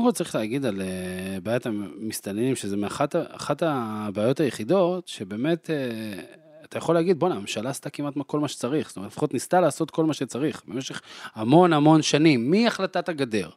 [0.06, 6.22] כל, צריך להגיד על אה, בעיית המסתננים, שזה מאחת הבעיות היחידות, שבאמת, אה,
[6.64, 9.92] אתה יכול להגיד, בואנה, הממשלה עשתה כמעט כל מה שצריך, זאת אומרת, לפחות ניסתה לעשות
[9.92, 11.02] כל מה שצריך, במשך
[11.36, 13.50] המון המון שנים, מהחלטת הגדר.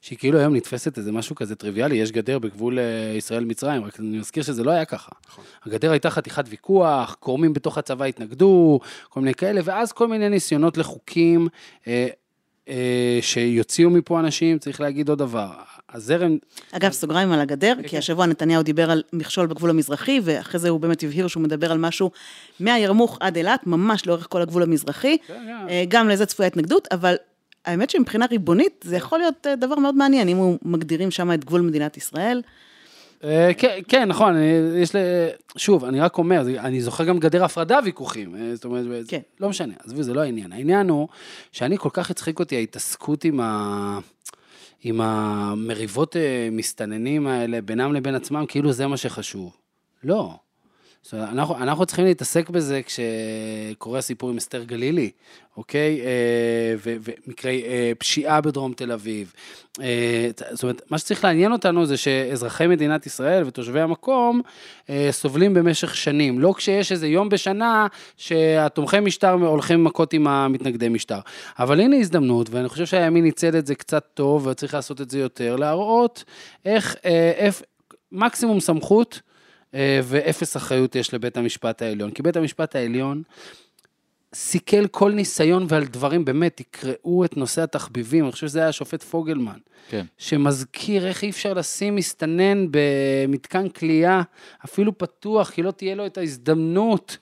[0.00, 4.18] שהיא כאילו היום נתפסת איזה משהו כזה טריוויאלי, יש גדר בגבול אה, ישראל-מצרים, רק אני
[4.18, 5.12] מזכיר שזה לא היה ככה.
[5.28, 5.44] נכון.
[5.64, 10.76] הגדר הייתה חתיכת ויכוח, גורמים בתוך הצבא התנגדו, כל מיני כאלה, ואז כל מיני ניסיונות
[10.76, 11.48] לחוקים
[11.86, 12.08] אה,
[12.68, 15.52] אה, שיוציאו מפה אנשים, צריך להגיד עוד דבר.
[15.94, 16.36] הזרם,
[16.72, 17.98] אגב, סוגריים על הגדר, כן, כי כן.
[17.98, 21.78] השבוע נתניהו דיבר על מכשול בגבול המזרחי, ואחרי זה הוא באמת הבהיר שהוא מדבר על
[21.78, 22.10] משהו
[22.60, 25.18] מהירמוך עד אילת, ממש לאורך כל הגבול המזרחי.
[25.26, 27.16] כן, אה, גם לזה צפויה התנגדות, אבל
[27.64, 31.44] האמת שמבחינה ריבונית, זה יכול להיות אה, דבר מאוד מעניין, אם הוא מגדירים שם את
[31.44, 32.42] גבול מדינת ישראל.
[33.24, 34.98] אה, כן, כן, נכון, אה, יש ל...
[35.56, 39.20] שוב, אני רק אומר, אני זוכר גם גדר הפרדה ויכוחים, זאת אומרת, כן.
[39.40, 40.52] לא משנה, עזבי, זה לא העניין.
[40.52, 41.08] העניין הוא
[41.52, 43.98] שאני כל כך הצחיק אותי ההתעסקות עם ה...
[44.84, 46.16] עם המריבות
[46.52, 49.56] מסתננים האלה בינם לבין עצמם, כאילו זה מה שחשוב.
[50.04, 50.34] לא.
[51.02, 55.10] זאת אומרת, אנחנו, אנחנו צריכים להתעסק בזה כשקורה הסיפור עם אסתר גלילי,
[55.56, 56.00] אוקיי?
[56.00, 59.32] אה, ומקרי אה, פשיעה בדרום תל אביב.
[59.80, 64.40] אה, זאת אומרת, מה שצריך לעניין אותנו זה שאזרחי מדינת ישראל ותושבי המקום
[65.10, 66.40] סובלים במשך שנים.
[66.40, 67.86] לא כשיש איזה יום בשנה
[68.16, 71.18] שהתומכי משטר הולכים מכות עם המתנגדי משטר.
[71.58, 75.18] אבל הנה הזדמנות, ואני חושב שהימין ניצל את זה קצת טוב, וצריך לעשות את זה
[75.18, 76.24] יותר, להראות
[76.64, 76.96] איך,
[77.36, 77.62] איך
[78.12, 79.20] מקסימום סמכות.
[79.74, 82.10] אה, ואפס אחריות יש לבית המשפט העליון.
[82.10, 83.22] כי בית המשפט העליון
[84.34, 89.02] סיכל כל ניסיון ועל דברים, באמת, תקראו את נושא התחביבים, אני חושב שזה היה השופט
[89.02, 89.58] פוגלמן,
[89.88, 90.04] כן.
[90.18, 94.22] שמזכיר איך אי אפשר לשים מסתנן במתקן כליאה,
[94.64, 97.18] אפילו פתוח, כי לא תהיה לו את ההזדמנות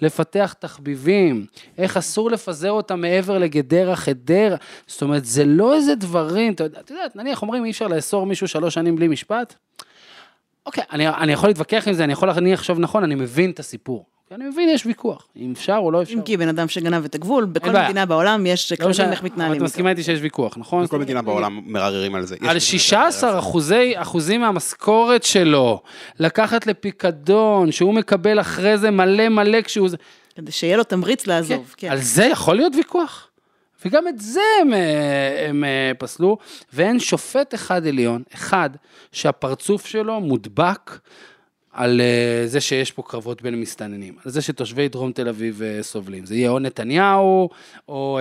[0.00, 1.46] לפתח תחביבים,
[1.78, 7.04] איך אסור לפזר אותם מעבר לגדרה, חדרה, זאת אומרת, זה לא איזה דברים, אתה יודע,
[7.14, 9.54] נניח אומרים אי אפשר לאסור מישהו שלוש שנים בלי משפט,
[10.66, 13.58] אוקיי, אני, אני יכול להתווכח עם זה, אני יכול להניח עכשיו נכון, אני מבין את
[13.58, 14.06] הסיפור.
[14.34, 16.14] אני מבין, יש ויכוח, אם אפשר או לא אפשר.
[16.14, 17.70] אם כי בן אדם שגנב את הגבול, בכל.
[17.70, 19.56] מדינה בעולם יש לא כללים איך אבל מתנהלים.
[19.56, 19.62] את.
[19.62, 20.84] מסכימה איתי שיש ויכוח, נכון?
[20.84, 22.34] בכל מדינה בעולם מרררים על זה.
[22.34, 25.82] על מדינות 16 אחוזי, אחוזים מהמשכורת שלו,
[26.18, 29.88] לקחת לפיקדון, שהוא מקבל אחרי זה מלא מלא כשהוא...
[30.34, 31.88] כדי שיהיה לו תמריץ לעזוב, כן.
[31.90, 33.28] על זה יכול להיות ויכוח.
[33.84, 36.38] וגם את זה הם, אה, הם אה, פסלו,
[36.72, 38.70] ואין שופט אחד עליון, אחד,
[39.12, 40.98] שהפרצוף שלו מודבק
[41.72, 46.26] על אה, זה שיש פה קרבות בין מסתננים, על זה שתושבי דרום תל אביב סובלים.
[46.26, 47.50] זה יהיה או נתניהו,
[47.88, 48.20] או,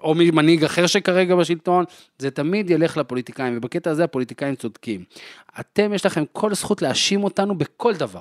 [0.00, 1.84] או מנהיג אחר שכרגע בשלטון,
[2.18, 5.04] זה תמיד ילך לפוליטיקאים, ובקטע הזה הפוליטיקאים צודקים.
[5.60, 8.20] אתם, יש לכם כל זכות להאשים אותנו בכל דבר,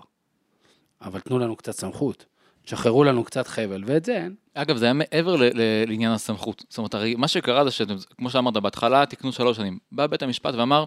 [1.01, 2.25] אבל תנו לנו קצת סמכות.
[2.65, 4.35] שחררו לנו קצת חבל, ואת זה אין.
[4.53, 6.63] אגב, זה היה מעבר ל- ל- לעניין הסמכות.
[6.69, 9.79] זאת אומרת, הרי מה שקרה זה שכמו שאמרת, בהתחלה תיקנו שלוש שנים.
[9.91, 10.85] בא בית המשפט ואמר,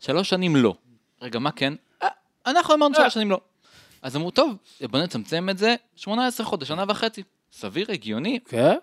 [0.00, 0.74] שלוש שנים לא.
[1.22, 1.74] רגע, מה כן?
[2.02, 2.08] "אה,
[2.46, 3.40] אנחנו אמרנו שלוש שנים לא.
[4.02, 4.56] אז אמרו, טוב,
[4.90, 7.22] בוא נצמצם את זה 18 חודש, שנה וחצי.
[7.52, 8.38] סביר, הגיוני.
[8.48, 8.74] כן?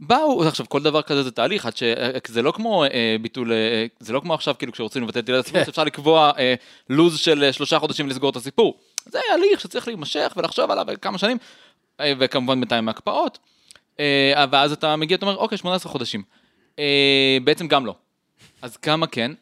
[0.00, 1.82] באו, עכשיו כל דבר כזה זה תהליך, עד ש...
[2.26, 5.44] זה לא כמו אה, ביטול, אה, זה לא כמו עכשיו כאילו כשרוצים לבטל את עילת
[5.46, 6.54] הסבירות, אפשר לקבוע אה,
[6.90, 8.78] לו"ז של אה, שלושה חודשים לסגור את הסיפור.
[9.06, 11.44] זה הליך שצריך להימשך ולחשוב עליו כמה שנים, אה,
[12.18, 13.38] וכמובן בינתיים הקפאות,
[14.00, 16.22] אה, ואז אתה מגיע, אתה אומר, אוקיי, 18 חודשים.
[16.78, 17.94] אה, בעצם גם לא.
[18.62, 19.32] אז כמה כן?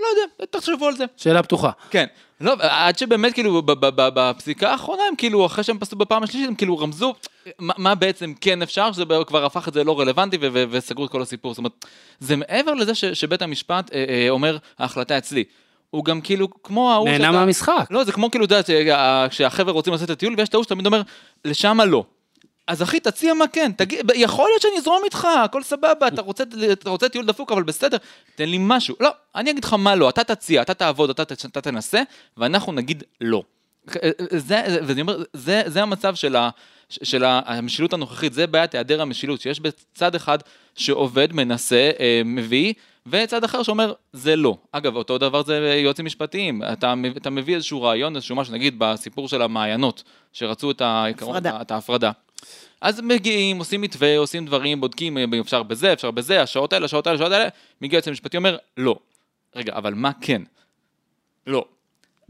[0.00, 1.04] לא יודע, תחשבו על זה.
[1.16, 1.70] שאלה פתוחה.
[1.90, 2.06] כן.
[2.40, 3.62] לא, עד שבאמת כאילו
[3.96, 7.14] בפסיקה האחרונה הם כאילו אחרי שהם פסלו בפעם השלישית הם כאילו רמזו
[7.58, 10.38] מה, מה בעצם כן אפשר שזה כבר הפך את זה לא רלוונטי
[10.70, 11.52] וסגרו את כל הסיפור.
[11.52, 11.86] זאת אומרת,
[12.20, 15.44] זה מעבר לזה ש- שבית המשפט אה, אה, אומר ההחלטה אצלי.
[15.90, 17.86] הוא גם כאילו כמו ההוא נהנה מהמשחק.
[17.90, 20.64] לא זה כמו כאילו אתה יודע שה- כשהחבר'ה רוצים לעשות את הטיול ויש את ההוא
[20.64, 21.02] שתמיד אומר
[21.44, 22.04] לשמה לא.
[22.66, 26.44] אז אחי תציע מה כן, תגיד, יכול להיות שאני אזרום איתך, הכל סבבה, אתה רוצה,
[26.72, 27.96] אתה רוצה טיול דפוק, אבל בסדר,
[28.34, 28.94] תן לי משהו.
[29.00, 32.02] לא, אני אגיד לך מה לא, אתה תציע, אתה תעבוד, אתה, ת- אתה תנסה,
[32.36, 33.42] ואנחנו נגיד לא.
[34.30, 36.50] זה, ואני אומר, זה, זה המצב של, ה,
[36.88, 40.38] של המשילות הנוכחית, זה בעיית היעדר המשילות, שיש בצד אחד
[40.76, 42.72] שעובד, מנסה, אה, מביא,
[43.06, 44.56] וצד אחר שאומר, זה לא.
[44.72, 49.28] אגב, אותו דבר זה יועצים משפטיים, אתה, אתה מביא איזשהו רעיון, איזשהו משהו, נגיד בסיפור
[49.28, 51.60] של המעיינות, שרצו את העיקרון, הפרדה.
[51.60, 52.10] את ההפרדה.
[52.80, 57.06] אז מגיעים, עושים מתווה, עושים דברים, בודקים, אה, אפשר בזה, אפשר בזה, השעות האלה, השעות
[57.06, 57.48] האלה, השעות האלה,
[57.80, 58.98] מגיע היועץ המשפטי אומר, לא.
[59.56, 60.42] רגע, אבל מה כן?
[61.46, 61.64] לא.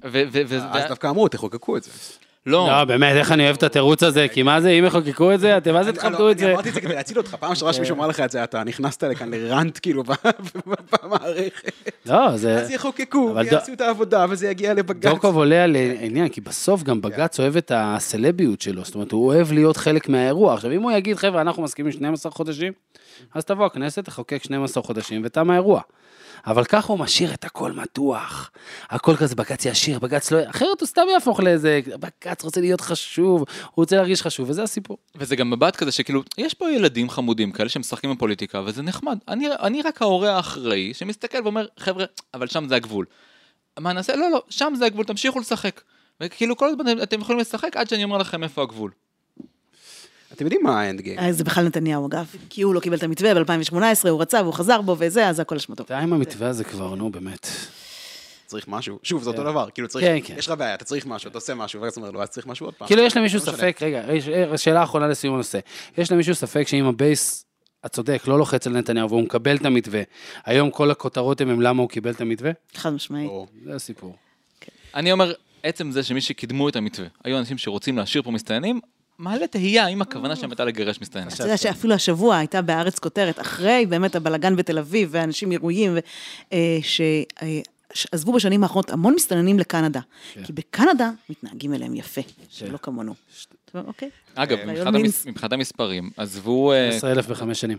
[0.05, 1.91] ו- ו- ו- אז דווקא אמרו, תחוקקו את זה.
[2.47, 5.41] לא, לא, באמת, איך אני אוהב את התירוץ הזה, כי מה זה, אם יחוקקו את
[5.41, 6.45] זה, אתם מה זה אני- תכבדו לא, את זה?
[6.45, 8.65] אני אמרתי את זה כדי להציל אותך, פעם שעברה שמישהו אמר לך את זה, אתה
[8.65, 10.03] נכנסת לכאן לרנט כאילו
[11.03, 11.73] במערכת.
[12.07, 12.55] לא, זה...
[12.61, 15.11] אז יחוקקו, אבל ויעשו את העבודה, וזה יגיע לבג"ץ.
[15.13, 19.27] דוקוב עולה על עניין, כי בסוף גם בג"ץ אוהב את הסלביות שלו, זאת אומרת, הוא
[19.27, 20.55] אוהב להיות חלק מהאירוע.
[20.55, 22.73] עכשיו, אם הוא יגיד, חבר'ה, אנחנו מסכימים 12 חודשים,
[23.35, 25.81] אז תבוא הכנסת, תחוקק 12 חודשים ותם האירוע.
[26.47, 28.51] אבל ככה הוא משאיר את הכל מתוח.
[28.91, 30.39] הכל כזה, בג"ץ ישיר, בג"ץ לא...
[30.51, 31.81] אחרת הוא סתם יהפוך לאיזה...
[32.01, 33.47] בג"ץ רוצה להיות חשוב, הוא
[33.77, 34.99] רוצה להרגיש חשוב, וזה הסיפור.
[35.15, 39.19] וזה גם מבט כזה שכאילו, יש פה ילדים חמודים כאלה שמשחקים בפוליטיקה, וזה נחמד.
[39.29, 43.07] אני, אני רק ההורה האחראי שמסתכל ואומר, חבר'ה, אבל שם זה הגבול.
[43.79, 44.17] מה נעשה?
[44.17, 45.81] לא, לא, שם זה הגבול, תמשיכו לשחק.
[46.21, 48.91] וכאילו כל הזמן אתם יכולים לשחק עד שאני אומר לכם איפה הגבול.
[50.33, 51.19] אתם יודעים מה האנד גיים?
[51.19, 52.27] אה, זה בכלל נתניהו, אגב.
[52.51, 53.75] כי הוא לא קיבל את המתווה ב-2018,
[54.09, 55.85] הוא רצה והוא חזר בו וזה, אז זה הכל אשמתו.
[55.89, 57.47] די עם המתווה הזה כבר, נו, באמת.
[58.47, 58.99] צריך משהו.
[59.03, 60.35] שוב, זה אותו דבר, כאילו צריך, כן, כן.
[60.39, 62.67] יש לך בעיה, אתה צריך משהו, אתה עושה משהו, ואז אומר לו, אז צריך משהו
[62.67, 62.89] עוד פעם.
[62.89, 63.45] כאילו יש למישהו לא.
[63.53, 65.59] ספק, רגע, יש- אה, שאלה אחרונה לסיום הנושא.
[65.99, 67.45] יש למישהו ספק שאם הבייס,
[67.85, 70.03] הצודק, לא לוחץ על נתניהו והוא מקבל את המתווה,
[70.45, 72.51] היום כל הכותרות הן למה הוא קיבל את המתווה?
[72.75, 73.31] חד משמעית.
[73.65, 74.17] זה הסיפור.
[74.95, 78.81] אני אומר, עצם זה שמי שקידמו את המתווה, היו אנשים שרוצים להשאיר פה מסתננים,
[79.19, 81.29] מעלה תהייה האם הכוונה שלהם הייתה לגרש מסתננים.
[81.29, 85.99] אתה יודע שאפילו השבוע הייתה בארץ כותרת, אחרי באמת הבלגן בתל אביב, ואנשים אירועים, ו-
[86.53, 86.79] אה,
[88.13, 90.01] עזבו בשנים האחרונות המון מסתננים לקנדה.
[90.45, 93.15] כי בקנדה מתנהגים אליהם יפה, שלא כמונו.
[93.75, 94.11] אוקיי.
[94.35, 94.91] אגב, אה,
[95.27, 97.79] מבחינת המספרים, עזבו אה, 10,000 בחמש שנים.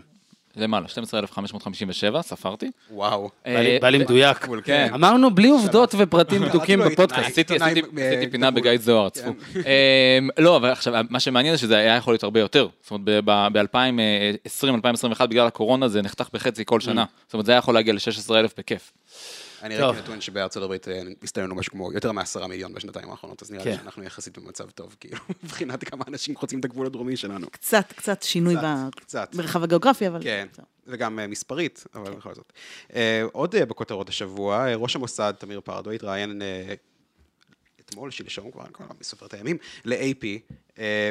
[0.60, 2.70] למעלה, 12,557, ספרתי.
[2.90, 3.30] וואו.
[3.44, 4.46] בא לי- אה, בא לי מדויק.
[4.46, 4.90] בול, כן.
[4.94, 7.28] אמרנו בלי עובדות ופרטים בדוקים לו בפודקאסט.
[7.30, 7.54] עשיתי,
[7.94, 8.50] ב- פינה.
[8.50, 9.30] בגיא זוהר, צפו.
[9.56, 9.62] אמ,
[10.38, 12.68] לא, אבל עכשיו, מה שמעניין זה שזה היה יכול להיות הרבה יותר.
[12.82, 17.04] זאת אומרת, ב-2020-2021, בגלל הקורונה, זה נחתך בחצי כל שנה.
[17.26, 18.92] זאת אומרת, זה היה יכול להגיע ל-16,000 בכיף.
[19.62, 19.76] אני.
[19.76, 23.64] ראיתי נתון שבארצות הברית אה, הסתיינו משהו כמו יותר מעשרה מיליון בשנתיים האחרונות, אז נראה
[23.64, 23.76] לי כן.
[23.78, 27.50] שאנחנו יחסית במצב טוב, כאילו, מבחינת כמה אנשים חוצים את הגבול הדרומי שלנו.
[27.50, 29.34] קצת, קצת שינוי קצת, ב- קצת.
[29.34, 30.22] במרחב הגיאוגרפי, אבל...
[30.22, 30.46] כן.
[30.86, 32.52] וגם אה, מספרית, אבל בכל זאת.
[32.94, 36.42] אה, עוד בכותרות השבוע, ראש המוסד, תמיר פרדו, התראיין
[37.80, 40.24] אתמול, שלשום כבר, כבר בסופר את הימים, ל-AP,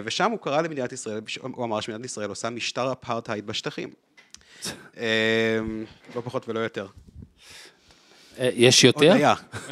[0.04, 3.90] ושם הוא קרא למדינת ישראל, הוא אמר שמדינת ישראל עושה משטר אפרטהייד בשטחים.
[6.16, 6.88] לא פחות ולא יותר.
[8.40, 9.14] אה, יש יותר?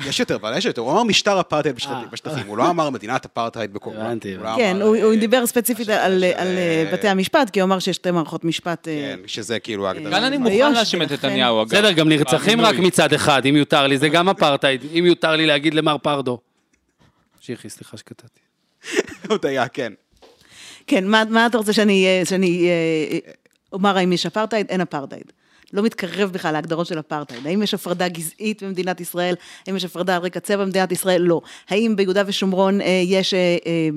[0.07, 0.81] יש יותר, אבל יש יותר.
[0.81, 1.75] הוא אמר משטר אפרטהייד
[2.11, 2.47] בשטחים, אה.
[2.47, 4.05] הוא לא אמר מדינת אפרטהייד בקורונה.
[4.05, 4.61] הבנתי, לא הבנתי.
[4.61, 8.11] כן, אמר, הוא אה, דיבר ספציפית על אה, בתי המשפט, כי הוא אמר שיש שתי
[8.11, 8.87] מערכות משפט.
[8.87, 10.11] אה, כן, שזה כאילו ההגדרה.
[10.11, 11.69] כאן אני ביו"ש, מוכן להאשים את נתניהו, אגב.
[11.69, 12.75] בסדר, גם נרצחים רק.
[12.75, 16.39] מצד אחד, אם יותר לי, זה גם אפרטהייד, אם יותר לי להגיד למר פרדו.
[17.41, 18.39] שיחי, סליחה שקטעתי.
[19.29, 19.93] הודיה, כן.
[20.87, 22.37] כן, מה, אתה רוצה שאני, אה,
[23.11, 23.17] אה,
[23.73, 24.67] אומר האם יש אפרטהייד?
[24.69, 25.31] אין אפרטהייד.
[25.73, 27.47] לא מתקרב בכלל להגדרות של אפרטהייד.
[27.47, 29.35] האם יש הפרדה גזעית במדינת ישראל?
[29.67, 31.21] האם יש הפרדה על רקע צבע במדינת ישראל?
[31.21, 31.41] לא.
[31.69, 33.89] האם ביהודה ושומרון אה, יש אה, אה,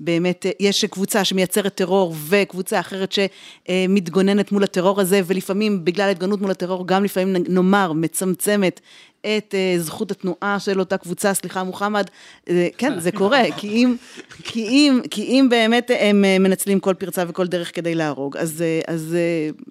[0.00, 6.40] באמת, אה, יש קבוצה שמייצרת טרור וקבוצה אחרת שמתגוננת מול הטרור הזה, ולפעמים בגלל ההתגוננות
[6.40, 8.80] מול הטרור, גם לפעמים נאמר, מצמצמת
[9.24, 12.06] את אה, זכות התנועה של אותה קבוצה, סליחה מוחמד,
[12.48, 13.96] אה, כן, זה קורה, כי אם,
[14.44, 18.64] כי אם, כי אם באמת הם אה, מנצלים כל פרצה וכל דרך כדי להרוג, אז,
[18.86, 19.16] אז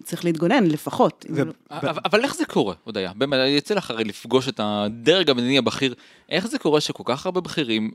[0.03, 1.25] צריך להתגונן לפחות.
[1.29, 3.11] ו- לא- אבל אבל איך זה קורה, הודיה?
[3.15, 5.93] באמת, יצא לך הרי לפגוש את הדרג המדיני הבכיר,
[6.29, 7.91] איך זה קורה שכל כך הרבה בכירים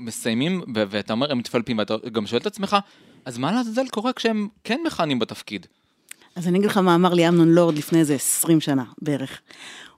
[0.00, 2.76] מסיימים, ו- ואתה אומר, הם מתפלפים, ואתה גם שואל את עצמך,
[3.24, 5.66] אז מה לעזאזל קורה כשהם כן מכהנים בתפקיד?
[6.36, 9.40] אז אני אגיד לך מה אמר לי אמנון לורד לפני איזה 20 שנה בערך.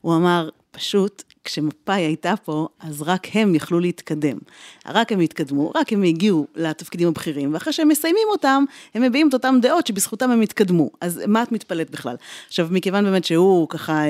[0.05, 4.39] הוא אמר, פשוט, כשמפא"י הייתה פה, אז רק הם יכלו להתקדם.
[4.87, 8.65] רק הם התקדמו, רק הם הגיעו לתפקידים הבכירים, ואחרי שהם מסיימים אותם,
[8.95, 10.91] הם מביעים את אותם דעות שבזכותם הם התקדמו.
[11.01, 12.17] אז מה את מתפלאת בכלל?
[12.47, 14.09] עכשיו, מכיוון באמת שהוא ככה אה,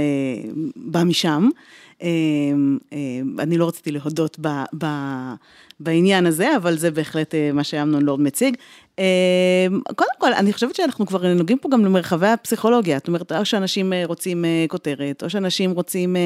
[0.76, 1.48] בא משם,
[3.38, 4.87] אני לא רציתי להודות ב, ב,
[5.80, 8.57] בעניין הזה, אבל זה בהחלט אה, מה שאמנון לורד מציג.
[8.98, 12.98] אה, קודם כל, אני חושבת שאנחנו כבר נוגעים פה גם למרחבי הפסיכולוגיה.
[12.98, 16.16] זאת אומרת, או שאנשים אה, רוצים אה, כותרת, או שאנשים רוצים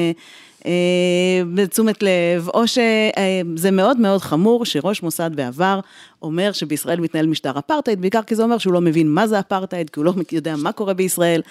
[1.69, 5.79] תשומת לב, או שזה מאוד מאוד חמור שראש מוסד בעבר
[6.21, 9.89] אומר שבישראל מתנהל משטר אפרטהייד, בעיקר כי זה אומר שהוא לא מבין מה זה אפרטהייד,
[9.89, 11.41] כי הוא לא יודע מה קורה בישראל.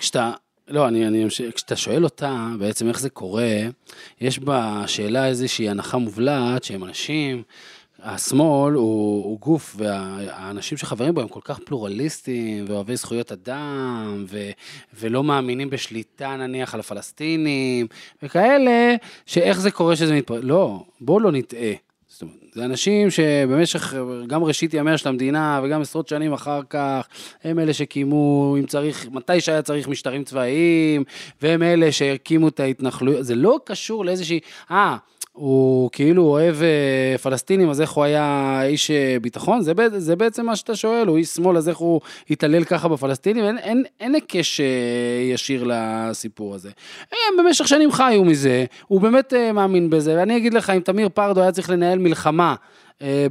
[0.00, 0.32] כשאתה,
[0.68, 3.58] לא, אני, אני כשאתה שואל אותה בעצם איך זה קורה,
[4.20, 7.42] יש בשאלה איזושהי הנחה מובלעת שהם אנשים,
[8.02, 14.50] השמאל הוא, הוא גוף והאנשים שחברים בו הם כל כך פלורליסטים ואוהבי זכויות אדם ו,
[15.00, 17.86] ולא מאמינים בשליטה נניח על הפלסטינים
[18.22, 18.94] וכאלה,
[19.26, 21.72] שאיך זה קורה שזה מתפרק, לא, בואו לא נטעה.
[22.12, 23.94] זאת אומרת, זה אנשים שבמשך,
[24.26, 27.06] גם ראשית ימיה של המדינה וגם עשרות שנים אחר כך,
[27.44, 31.04] הם אלה שקיימו, אם צריך, מתי שהיה צריך משטרים צבאיים,
[31.42, 34.96] והם אלה שהקימו את ההתנחלויות, זה לא קשור לאיזושהי, אה,
[35.32, 39.60] הוא כאילו אוהב אה, פלסטינים, אז איך הוא היה איש אה, ביטחון?
[39.60, 43.44] זה, זה בעצם מה שאתה שואל, הוא איש שמאל, אז איך הוא התעלל ככה בפלסטינים?
[43.44, 44.66] אין, אין, אין היקש אה,
[45.32, 46.70] ישיר לסיפור הזה.
[47.10, 51.40] הם במשך שנים חיו מזה, הוא באמת מאמין בזה, ואני אגיד לך, אם תמיר פרדו
[51.40, 52.54] היה צריך לנהל מלחמה,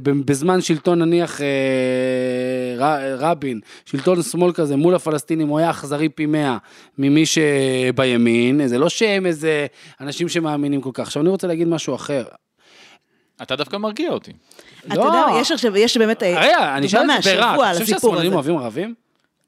[0.02, 6.58] בזמן שלטון נניח אה, רבין, שלטון שמאל כזה מול הפלסטינים, הוא היה אכזרי פי מאה
[6.98, 9.66] ממי שבימין, זה לא שהם איזה
[10.00, 11.06] אנשים שמאמינים כל כך.
[11.06, 12.24] עכשיו אני רוצה להגיד משהו אחר.
[13.42, 14.32] אתה דווקא מרגיע אותי.
[14.86, 17.64] אתה יודע, יש עכשיו, יש באמת אה, רגע, אני דוגמה אשאל את זה ברק, מהשבוע
[17.64, 18.32] אתה על חושב הסיפור שהשמאלנים.
[18.32, 18.94] אוהבים ערבים?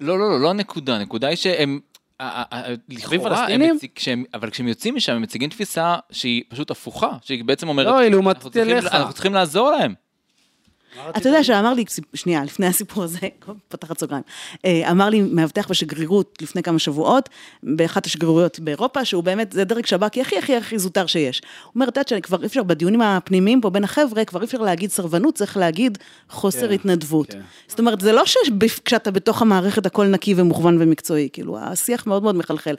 [0.00, 1.80] לא, לא, לא, לא הנקודה, הנקודה היא שהם...
[2.88, 3.62] לכאורה, הם
[4.34, 8.10] אבל כשהם יוצאים משם, הם מציגים תפיסה שהיא פשוט הפוכה, שהיא בעצם אומרת, לא, היא
[8.10, 8.87] לעומתית אליך.
[8.87, 9.94] אנחנו צריכים לעזור להם.
[11.16, 13.18] אתה יודע שאמר לי, שנייה, לפני הסיפור הזה,
[13.68, 14.22] פתחת סוגריים,
[14.64, 17.28] אה, אמר לי מאבטח בשגרירות לפני כמה שבועות,
[17.62, 21.40] באחת השגרירויות באירופה, שהוא באמת, זה דרג שב"כי הכי הכי הכי זוטר שיש.
[21.64, 24.59] הוא אומר, את יודעת שכבר אי אפשר, בדיונים הפנימיים פה בין החבר'ה, כבר אי אפשר
[24.59, 25.98] להגיד סרבנות, צריך להגיד
[26.30, 27.33] חוסר כן, התנדבות.
[27.33, 27.40] כן.
[27.68, 32.35] זאת אומרת, זה לא שכשאתה בתוך המערכת הכל נקי ומוכוון ומקצועי, כאילו, השיח מאוד מאוד
[32.35, 32.74] מחלחל.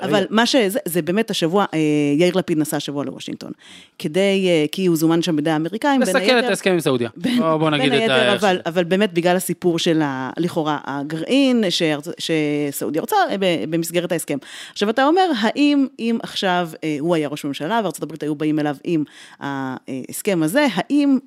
[0.00, 0.26] אבל.
[0.30, 1.78] מה שזה, זה באמת השבוע, אה,
[2.18, 3.52] יאיר לפיד נסע השבוע לוושינגטון,
[3.98, 7.10] כדי, אה, כי הוא זומן שם בידי האמריקאים, לסכל את ההסכם עם סעודיה.
[7.58, 8.34] בוא- בוא, נגיד בין את היתר, ה...
[8.34, 12.08] אבל, אבל באמת בגלל הסיפור של ה, לכאורה הגרעין שארצ...
[12.18, 13.36] שסעודיה רוצה אה,
[13.70, 14.38] במסגרת ההסכם.
[14.72, 18.58] עכשיו אתה אומר, האם אם עכשיו אה, הוא היה ראש ממשלה וארצות הברית היו באים
[18.58, 19.04] אליו עם
[19.40, 21.18] ההסכם הזה, האם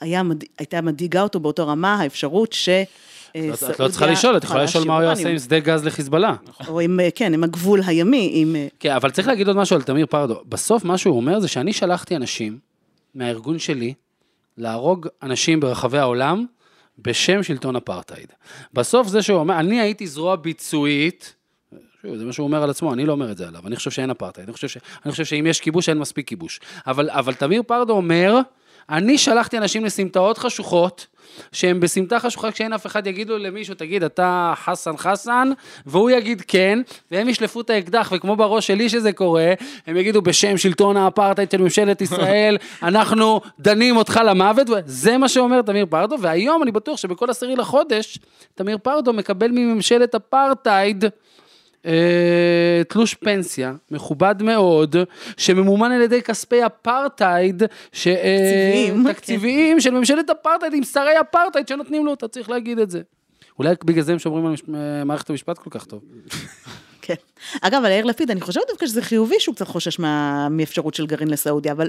[0.00, 0.22] היה,
[0.58, 2.68] הייתה מדאיגה אותו באותו רמה האפשרות ש...
[2.68, 5.84] אה, את לא צריכה לשאול, את יכולה לשאול מה הוא היה עושה עם שדה גז
[5.84, 6.34] לחיזבאללה.
[6.68, 8.56] או עם, כן, עם הגבול הימי, עם...
[8.80, 10.40] כן, אבל צריך להגיד עוד משהו על תמיר פרדו.
[10.48, 12.58] בסוף מה שהוא אומר זה שאני שלחתי אנשים
[13.14, 13.94] מהארגון שלי
[14.58, 16.46] להרוג אנשים ברחבי העולם
[16.98, 18.32] בשם שלטון אפרטהייד.
[18.72, 21.34] בסוף זה שהוא אומר, אני הייתי זרוע ביצועית,
[22.02, 23.90] שוב, זה מה שהוא אומר על עצמו, אני לא אומר את זה עליו, אני חושב
[23.90, 24.78] שאין אפרטהייד, אני חושב, ש...
[25.04, 26.60] אני חושב שאם יש כיבוש, אין מספיק כיבוש.
[26.86, 28.38] אבל, אבל תמיר פרדו אומר,
[28.90, 31.06] אני שלחתי אנשים לסמטאות חשוכות,
[31.52, 35.50] שהם בסמטה חשוכה כשאין אף אחד יגידו למישהו, תגיד, אתה חסן חסן,
[35.86, 36.78] והוא יגיד כן,
[37.10, 39.52] והם ישלפו את האקדח, וכמו בראש שלי שזה קורה,
[39.86, 45.62] הם יגידו בשם שלטון האפרטהייד של ממשלת ישראל, אנחנו דנים אותך למוות, זה מה שאומר
[45.62, 48.18] תמיר פרדו, והיום אני בטוח שבכל עשירי לחודש,
[48.54, 51.04] תמיר פרדו מקבל מממשלת אפרטהייד,
[51.86, 51.92] אה,
[52.88, 54.96] תלוש פנסיה מכובד מאוד,
[55.36, 61.68] שממומן על ידי כספי אפרטהייד, ש- אה, תקציביים, תקציביים של ממשלת אפרטהייד עם שרי אפרטהייד
[61.68, 63.00] שנותנים לו, אתה צריך להגיד את זה.
[63.58, 66.00] אולי בגלל זה הם שומרים על מש- אה, מערכת המשפט כל כך טוב.
[67.02, 67.14] כן.
[67.62, 71.06] אגב, על יאיר לפיד, אני חושבת דווקא שזה חיובי שהוא קצת חושש מה- מאפשרות של
[71.06, 71.88] גרעין לסעודיה, אבל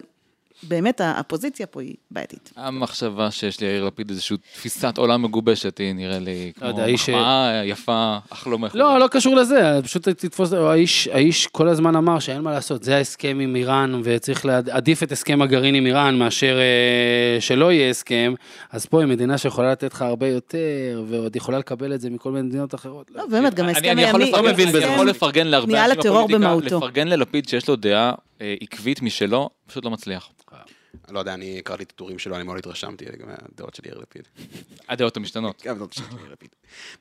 [0.63, 2.53] באמת הפוזיציה פה היא בעייתית.
[2.55, 7.61] המחשבה שיש ליאיר לפיד איזושהי תפיסת עולם מגובשת, היא נראה לי כמו יודע, איש- מחמאה
[7.65, 8.75] יפה, אך לא מחוברת.
[8.75, 12.95] לא, לא קשור לזה, פשוט תתפוס, האיש, האיש כל הזמן אמר שאין מה לעשות, זה
[12.95, 18.33] ההסכם עם איראן, וצריך להעדיף את הסכם הגרעין עם איראן מאשר אה, שלא יהיה הסכם,
[18.71, 20.57] אז פה היא מדינה שיכולה לתת לך הרבה יותר,
[21.07, 23.11] ועוד יכולה לקבל את זה מכל מיני מדינות אחרות.
[23.15, 24.31] לא, באמת, גם אני- ההסכם אני הימי...
[24.31, 24.85] לפרגן- מבין בזה.
[24.85, 26.01] אני יכול לפרגן להרבה אנשים
[26.41, 26.75] בפוליטיקה.
[26.77, 30.29] לפרגן ללפיד שיש לו דעה אה, עקבית משלו, פשוט לא מצליח.
[31.07, 33.97] אני לא יודע, אני קראתי את הטורים שלו, אני מאוד התרשמתי לגבי הדעות של יאיר
[33.97, 34.27] לפיד.
[34.89, 35.63] הדעות המשתנות.
[35.65, 36.49] גם הדעות של יאיר לפיד.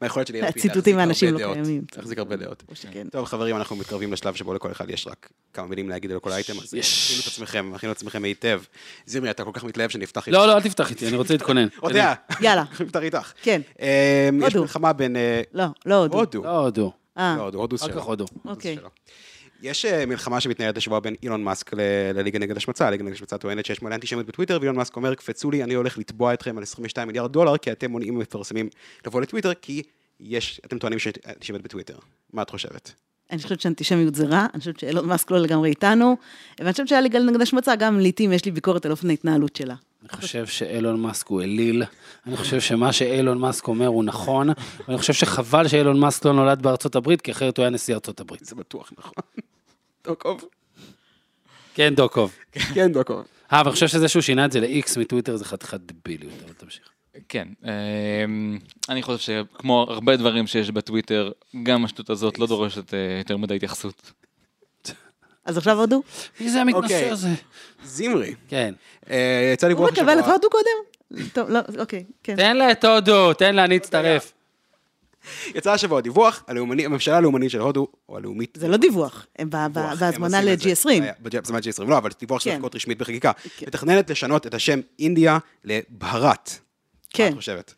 [0.00, 1.66] מה היכולת של יאיר לפיד הציטוטים להחזיק מהאנשים הרבה לא דעות.
[1.66, 1.84] קיימים.
[1.96, 2.64] להחזיק הרבה דעות.
[3.10, 6.32] טוב, חברים, אנחנו מתקרבים לשלב שבו לכל אחד יש רק כמה מילים להגיד על כל
[6.32, 8.62] אייטם, אז הכינו את עצמכם, הכינו את עצמכם היטב.
[9.06, 10.38] זימרי, אתה כל כך מתלהב שאני אפתח איתך.
[10.38, 11.66] לא, לא, אל תפתח איתי, אני רוצה להתכונן.
[11.80, 12.14] עוד דעה.
[12.40, 12.62] יאללה.
[12.70, 13.32] אנחנו נפתח איתך.
[13.42, 13.60] כן.
[13.80, 13.86] אמ,
[14.42, 14.60] יש הודו.
[14.60, 15.16] מלחמה בין...
[15.16, 16.18] אה, לא, לא הודו.
[16.18, 16.44] הודו.
[16.44, 17.76] לא הודו, אה, לא, הודו,
[19.62, 21.74] יש אה, מלחמה שמתנהלת השבוע בין אילון מאסק
[22.14, 25.50] לליגה נגד השמצה, הליגה נגד השמצה טוענת שיש מלא אנטישמיות בטוויטר, ואילון מאסק אומר, קפצו
[25.50, 28.68] לי, אני הולך לתבוע אתכם על 22 מיליארד דולר, כי אתם מונעים ממפרסמים
[29.06, 29.82] לבוא לטוויטר, כי
[30.20, 31.96] יש, אתם טוענים שיש אנטישמיות בטוויטר.
[32.32, 32.92] מה את חושבת?
[33.30, 36.16] אני חושבת שאנטישמיות זה רע, אני חושבת שאילון מאסק לא לגמרי איתנו,
[36.58, 39.56] ואני חושבת שהיה לי גל נגד השמצה, גם לעיתים יש לי ביקורת על אופן ההתנהלות
[39.56, 39.74] שלה.
[40.02, 41.82] אני חושב שאילון מאסק הוא אליל,
[42.26, 44.48] אני חושב שמה שאילון מאסק אומר הוא נכון,
[44.88, 48.20] ואני חושב שחבל שאילון מאסק לא נולד בארצות הברית, כי אחרת הוא היה נשיא ארצות
[48.20, 48.44] הברית.
[48.44, 49.12] זה בטוח נכון.
[50.06, 50.44] דוקוב?
[51.74, 52.32] כן, דוקוב.
[52.74, 53.24] כן, דוקוב.
[53.52, 56.52] אה, אבל אני חושב שזה שהוא שינה את זה ל-X מטוויטר זה חתיכת דביליות, אבל
[56.52, 56.88] תמשיך.
[57.28, 61.30] כן, אמ, אני חושב שכמו הרבה דברים שיש בטוויטר,
[61.62, 64.12] גם השטות הזאת לא דורשת אה, יותר מדי התייחסות.
[65.44, 66.02] אז עכשיו הודו?
[66.40, 67.10] מי זה המתנשא אוקיי.
[67.10, 67.28] הזה?
[67.84, 68.74] זימרי, כן.
[69.10, 71.26] אה, יצא הוא דיווח מקבל את הודו קודם?
[71.32, 72.36] טוב, לא, אוקיי, כן.
[72.36, 74.32] תן לה את הודו, תן לה, אני אצטרף.
[75.54, 78.58] יצא השבוע דיווח, הלאומני- הממשלה הלאומנית של הודו, או הלאומית...
[78.60, 79.26] זה לא דיווח,
[79.98, 80.68] בהזמנה עושים את זה.
[80.68, 81.02] ל-G20.
[81.02, 82.56] היה- בהזמנה ל-G20, לא, אבל דיווח של כן.
[82.56, 83.32] לפחות רשמית בחקיקה.
[83.56, 83.66] כן.
[83.66, 86.50] מתכננת לשנות את השם אינדיה לבהרת.
[86.50, 87.28] מה כן.
[87.32, 87.74] את חושבת?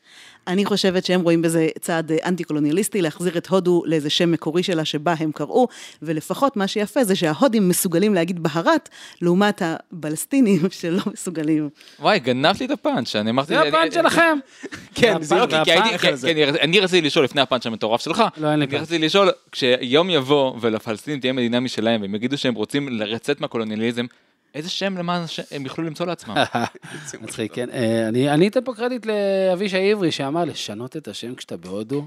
[0.49, 4.85] אני חושבת שהם רואים בזה צעד אה, אנטי-קולוניאליסטי, להחזיר את הודו לאיזה שם מקורי שלה
[4.85, 5.69] שבה הם קראו,
[6.03, 8.89] ולפחות מה שיפה זה שההודים מסוגלים להגיד בהרת,
[9.23, 11.69] לעומת הפלסטינים שלא מסוגלים.
[12.01, 13.49] וואי, גנבת לי את הפאנץ', אני אמרתי...
[13.49, 14.39] זה אני- הפאנץ' שלכם.
[14.95, 15.97] כן, זה לא כי אני
[16.45, 18.67] רצ- אני רציתי לשאול לפני הפאנץ' המטורף שלך, לא, אני.
[18.67, 24.05] רציתי לשאול, כשיום יבוא ולפלסטינים תהיה מדינה משלהם והם יגידו שהם רוצים לצאת מהקולוניאליזם,
[24.59, 26.35] איזה שם למען הם יוכלו למצוא לעצמם?
[27.23, 27.69] מצחיק, כן.
[27.73, 32.07] אה, אני אני אתן פה קרדיט לאבישי עברי, שאמר לשנות את השם כשאתה בהודו,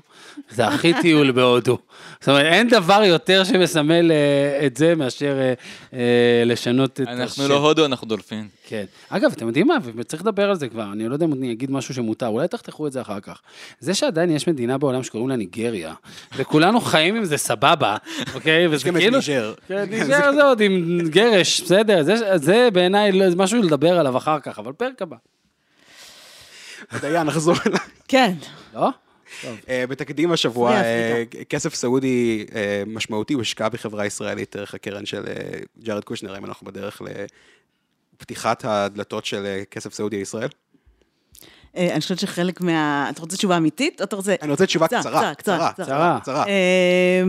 [0.49, 1.77] זה הכי טיול בהודו.
[2.19, 5.53] זאת אומרת, אין דבר יותר שמסמל אה, את זה מאשר
[5.93, 5.99] אה,
[6.45, 7.21] לשנות את השם.
[7.21, 8.47] אנחנו לא הודו, אנחנו דולפין.
[8.67, 8.85] כן.
[9.09, 9.77] אגב, אתם יודעים מה?
[9.95, 12.87] וצריך לדבר על זה כבר, אני לא יודע אם אני אגיד משהו שמותר, אולי תחתכו
[12.87, 13.41] את זה אחר כך.
[13.79, 15.93] זה שעדיין יש מדינה בעולם שקוראים לה ניגריה,
[16.37, 17.97] וכולנו חיים עם זה סבבה,
[18.35, 18.67] אוקיי?
[18.67, 19.17] וזה גם את כאילו...
[19.17, 19.53] ניג'ר.
[19.67, 22.03] כן, ניג'ר זה עוד עם גרש, בסדר,
[22.41, 25.17] זה, בעיניי לא- זה משהו לדבר עליו אחר כך, אבל פרק הבא.
[27.01, 27.79] דיין, נחזור אליי.
[28.07, 28.33] כן,
[28.73, 28.89] לא?
[29.69, 35.23] אה, בתקדים השבוע, אה, כסף סעודי אה, משמעותי הושקע בחברה ישראלית דרך הקרן של
[35.83, 37.01] ג'ארד קושנר, האם אנחנו בדרך
[38.15, 40.49] לפתיחת הדלתות של כסף סעודי לישראל?
[41.77, 43.07] אה, אני חושבת שחלק מה...
[43.09, 44.35] אתה רוצה תשובה אמיתית, או אתה רוצה...
[44.41, 46.45] אני רוצה תשובה קצרה, קצרה, קצרה, קצרה, קצרה.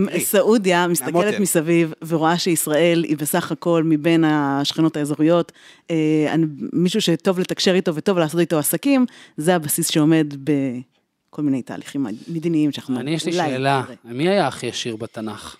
[0.07, 1.40] תראי, סעודיה מסתכלת.
[1.40, 5.52] מסביב ורואה שישראל היא בסך הכל מבין השכנות האזוריות,
[5.90, 5.96] אה,
[6.33, 12.07] אני- מישהו שטוב לתקשר איתו וטוב לעשות איתו עסקים, זה הבסיס שעומד בכל מיני תהליכים
[12.28, 13.83] מדיניים שאנחנו אני, יש לי שאלה.
[14.05, 15.57] מי היה הכי עשיר בתנ"ך?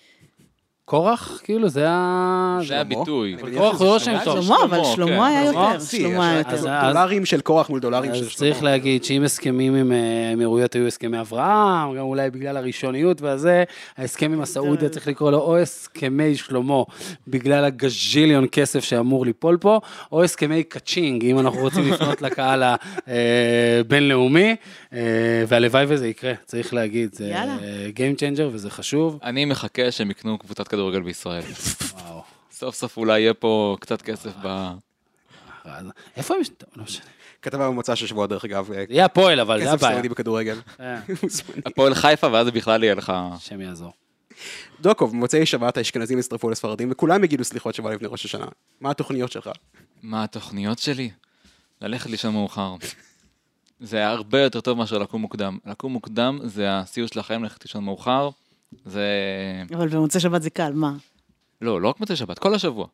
[0.93, 1.41] קורח?
[1.43, 2.59] כאילו, זה ה...
[2.67, 3.33] זה הביטוי.
[3.33, 4.19] אני מניח קורח הוא לא שלמה.
[4.19, 4.41] שם טוב.
[4.41, 5.21] שלמה, אבל שלמה, כן.
[5.23, 5.45] היה?
[5.45, 6.51] יותר, שלמה היה יותר.
[6.53, 8.37] אז- דולרים של קורח מול דולרים של אז שלמה.
[8.51, 13.63] צריך להגיד שאם הסכמים עם אה, האמירויות היו הסכמי אברהם, גם אולי בגלל הראשוניות והזה,
[13.97, 16.83] ההסכם עם הסעודיה צריך לקרוא לו או הסכמי שלמה,
[17.27, 19.79] בגלל הגז'יליון כסף שאמור ליפול פה,
[20.11, 22.63] או הסכמי ka-ching, אם אנחנו רוצים לפנות לקהל
[23.07, 24.55] הבינלאומי,
[24.93, 24.99] אה,
[25.47, 27.35] והלוואי וזה יקרה, צריך להגיד, זה.
[27.35, 27.55] אה,
[27.95, 29.19] Game changer וזה חשוב.
[29.23, 31.43] אני מחכה שהם יקנו קבוצת כדורגל בישראל.
[31.93, 32.23] וואו.
[32.51, 34.69] סוף סוף אולי יהיה פה קצת כסף ב...
[36.17, 36.41] איפה הם?
[36.75, 37.05] לא משנה.
[37.41, 39.93] כתבה במוצא של שבוע, דרך אגב, אה, זה יהיה הפועל, אבל זה כסף הבעיה.
[39.93, 40.57] סעודי בכדורגל.
[40.79, 40.99] אה,
[41.65, 43.13] הפועל חיפה ואז בכלל יהיה לך...
[43.15, 43.93] השם יעזור.
[44.81, 48.45] דוקו, במוצאי שבת האשכנזים הצטרפו לספרדים, וכולם יגידו סליחות שבוע לפני ראש השנה.
[48.81, 49.49] מה התוכניות שלך?
[50.01, 51.11] מה התוכניות שלי?
[51.81, 52.75] ללכת לישון מאוחר.
[53.79, 55.57] זה הרבה יותר טוב מאשר לקום מוקדם.
[55.65, 58.29] לקום מוקדם זה הסיוט של החיים ללכת לישון מאוחר.
[58.85, 59.07] זה...
[59.75, 60.93] אבל במוצאי שבת זה קל, מה?
[61.61, 62.87] לא, לא רק מוצאי שבת, כל השבוע.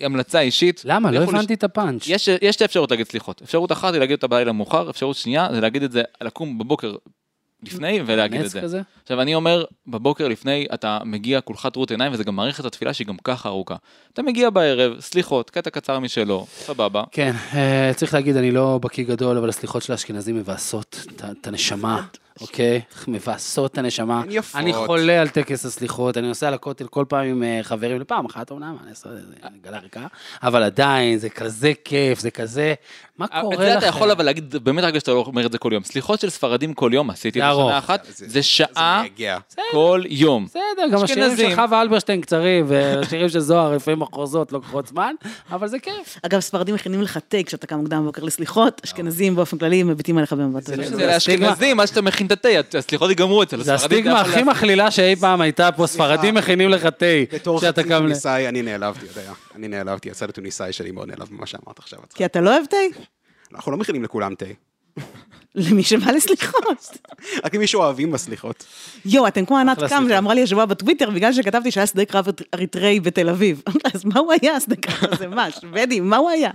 [0.00, 0.82] המלצה אישית.
[0.84, 1.10] למה?
[1.10, 2.06] לא לכו לש- הבנתי את הפאנץ'.
[2.06, 3.42] יש, יש שתי אפשרויות להגיד סליחות.
[3.42, 6.94] אפשרות אחת היא להגיד אותה בלילה מאוחר, אפשרות שנייה זה להגיד את זה, לקום בבוקר
[7.62, 8.60] לפני ולהגיד את זה.
[8.60, 8.80] כזה?
[9.02, 12.92] עכשיו אני אומר, בבוקר לפני אתה מגיע כולך טרוט עיניים וזה גם מעריך את התפילה
[12.94, 13.76] שהיא גם ככה ארוכה.
[14.12, 17.04] אתה מגיע בערב, סליחות, קטע קצר משלו, סבבה.
[17.10, 21.06] כן, אה, צריך להגיד, אני לא בקיא גדול, אבל הסליחות של האשכנזים מבאסות
[21.40, 22.06] את הנשמה,
[22.40, 22.80] אוקיי?
[23.08, 24.20] מבאסות את הנשמה.
[24.20, 24.60] הן יפות.
[24.60, 28.50] אני חולה על טקס הסליחות, אני נוסע לכותל כל פעם עם אה, חברים, לפעם אחת
[28.50, 29.22] אומנם, אני אעשה את זה,
[29.62, 30.06] גלה ריקה,
[30.42, 32.74] אבל עדיין, זה כזה כיף, זה כזה...
[33.18, 33.70] מה קורה את לכם?
[33.72, 35.84] זה אתה יכול אבל להגיד, באמת רק שאתה לא אומר את זה כל יום.
[35.84, 37.70] סליחות של ספרדים כל יום, עשיתי את זה זה ארוך.
[37.70, 39.38] שנה אחת, זה- שעה זה מייגע.
[39.70, 40.44] כל יום.
[40.44, 40.62] בסדר,
[40.92, 41.50] גם השירים אשכנזים.
[41.50, 45.14] של חווה אלברשטיין קצרים, והשירים של זוהר לפעמים מחרוזות לוקחות זמן,
[45.50, 46.18] אבל זה כיף.
[46.22, 50.32] אגב, ספרדים מכינים לך תה כשאתה קם מוקדם בבוקר לסליחות, אשכנזים באופן כללי מביטים עליך
[50.32, 50.62] במבט.
[50.62, 50.76] זה-
[51.06, 53.98] לאשכנזים, עד שאתה מכין את התה, הסליחות ייגמרו אצל זה הספרדים.
[53.98, 57.82] הסטיגמה אתה יכול הכי מכלילה שאי פעם הייתה פה, ספרדים מכינים לך תה, בתור שאתה
[57.82, 57.90] חצי.
[57.90, 59.32] טוניסאי, אני נעלבתי, אתה יודע.
[59.54, 61.98] אני נעלבתי, הצד הטוניסאי שלי מאוד נעלב ממה שאמרת עכשיו.
[62.14, 62.76] כי אתה לא אוהב תה?
[63.54, 64.46] אנחנו לא מכינים לכולם תה.
[65.54, 66.98] למי שבא לסליחות.
[67.44, 68.64] רק אם מישהו אוהבים בסליחות.
[69.04, 70.06] יואו, אתם כמו ענת קם.
[70.08, 73.62] שאמרה לי השבוע בטוויטר, בגלל שכתבתי שהיה שדה קרב אריתראי בתל אביב.
[73.94, 75.28] אז מה הוא היה, השדה קרב הזה?
[75.28, 76.50] מה, שוודי, מה הוא היה?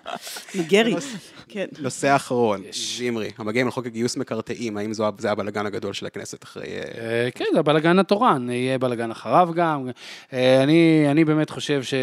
[0.55, 0.95] ניגרי.
[1.53, 1.65] כן.
[1.79, 2.61] נושא אחרון,
[2.97, 6.63] ז'ימרי, המגעים על חוק הגיוס מקרטעים, האם זו- זה הבלגן הגדול של הכנסת אחרי...
[6.63, 9.89] אה, אה, כן, זה הבלגן התורן, יהיה בלגן אחריו גם.
[10.33, 11.93] אה, אני, אני באמת חושב ש...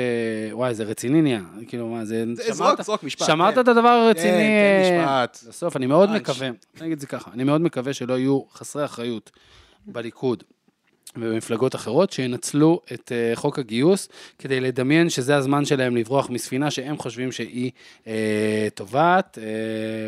[0.52, 1.40] וואי, זה רציני נהיה.
[1.68, 2.24] כאילו, מה, זה...
[2.34, 3.60] זרוק, זרוק משפט, שמעת כן.
[3.60, 4.30] את הדבר הרציני?
[4.32, 5.48] כן, אה, משפט.
[5.48, 6.10] בסוף, אני מאוד.
[6.10, 9.30] מקווה, אני אגיד את זה ככה, אני מאוד מקווה שלא יהיו חסרי אחריות
[9.86, 10.44] בליכוד
[11.16, 14.08] ובמפלגות אחרות שינצלו את אה, חוק הגיוס
[14.38, 17.70] כדי לדמיין שזה הזמן שלהם לברוח מספינה שהם חושבים שהיא
[18.06, 19.44] אה, טובעת, אה,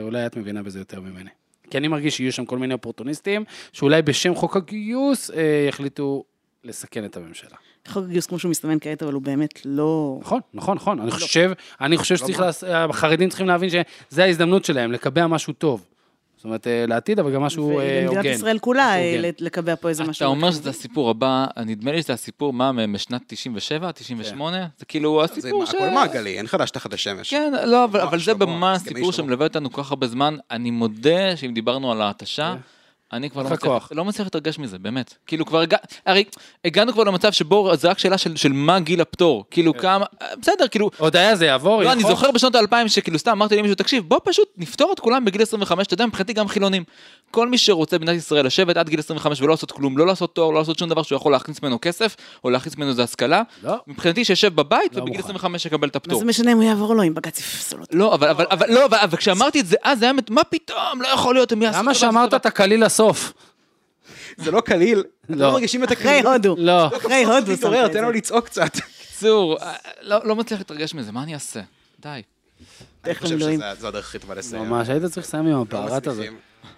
[0.02, 1.30] אולי את מבינה בזה יותר ממני.
[1.70, 6.24] כי אני מרגיש שיהיו שם כל מיני אופורטוניסטים שאולי בשם חוק הגיוס אה, יחליטו
[6.64, 7.56] לסכן את הממשלה.
[7.88, 10.18] חוק הגיוס כמו שהוא מסתמן כעת, אבל הוא באמת לא...
[10.20, 11.00] נכון, נכון, נכון.
[11.00, 15.86] אני חושב, אני חושב שצריך, לעש- החרדים צריכים להבין שזה ההזדמנות שלהם, לקבע משהו טוב.
[16.42, 18.18] זאת אומרת, אה, לעתיד, אבל גם משהו אה, הוגן.
[18.18, 19.30] ומדינת ישראל כולה אה.
[19.38, 20.24] לקבע פה איזה משהו.
[20.24, 24.66] אתה אומר שזה הסיפור הבא, נדמה לי שזה הסיפור, מה, משנת 97, 98?
[24.78, 25.74] זה כאילו זה הסיפור ש...
[25.74, 27.30] הכל מעגלי, אין חדש תחת השמש.
[27.30, 29.26] כן, לא, אבל, לא, אבל זה שלמה, ממש הסכמי סיפור שלמה.
[29.26, 30.36] שמלווה אותנו כל כך הרבה זמן.
[30.50, 32.54] אני מודה שאם דיברנו על ההתשה,
[33.12, 33.88] אני כבר לא מצליח, כוח.
[33.94, 35.14] לא מצליח להתרגש מזה, באמת.
[35.26, 36.24] כאילו כבר, הגע, הרי
[36.64, 39.44] הגענו כבר למצב שבו זה רק שאלה של, של מה גיל הפטור.
[39.50, 40.04] כאילו כמה,
[40.40, 42.02] בסדר, כאילו, עוד היה זה יעבור, לא, אני?
[42.02, 45.86] זוכר בשנות האלפיים שכאילו סתם אמרתי למישהו, תקשיב, בוא פשוט נפתור את כולם בגיל 25,
[45.86, 46.84] אתה יודע, מבחינתי גם חילונים.
[47.32, 50.50] כל מי שרוצה במדינת ישראל לשבת עד גיל 25 ולא לעשות כלום, לא לעשות תואר,
[50.50, 53.76] לא לעשות שום דבר שהוא יכול להכניס ממנו כסף, או להכניס ממנו איזה השכלה, לא.
[53.86, 55.24] מבחינתי שישב בבית לא ובגיל מוכן.
[55.24, 56.18] 25 יקבל את מה הפטור.
[56.18, 57.98] זה משנה אם הוא יעבור או לא, אם בג"ץ יפסול אותו.
[57.98, 60.44] לא, אבל, אבל, אבל, לא, אבל, אבל כשאמרתי את זה אז, זה היה, מת- מה
[60.44, 61.78] פתאום, לא יכול להיות, הם יעשו...
[61.78, 62.34] למה שאמרת.
[62.34, 63.32] את הקליל לסוף?
[64.36, 65.36] זה לא קליל, לא.
[65.46, 66.32] לא מרגישים את אחרי הקלילות.
[66.32, 66.54] הודו.
[66.58, 66.86] לא.
[66.86, 68.02] אחרי הודו שמת תתעורר, את תן.
[68.02, 68.72] לו לצעוק קצת.
[69.08, 69.72] קיצור, אה,
[70.02, 71.60] לא, לא מצליח להתרגש מזה, מה אני אעשה?
[72.00, 72.22] די.
[73.04, 73.38] אני חושב.
[73.38, 74.62] שזו הדרך הכי טובה לסיים.
[74.64, 76.26] ממש, היית צריך לסיים עם לא הפערת הזאת.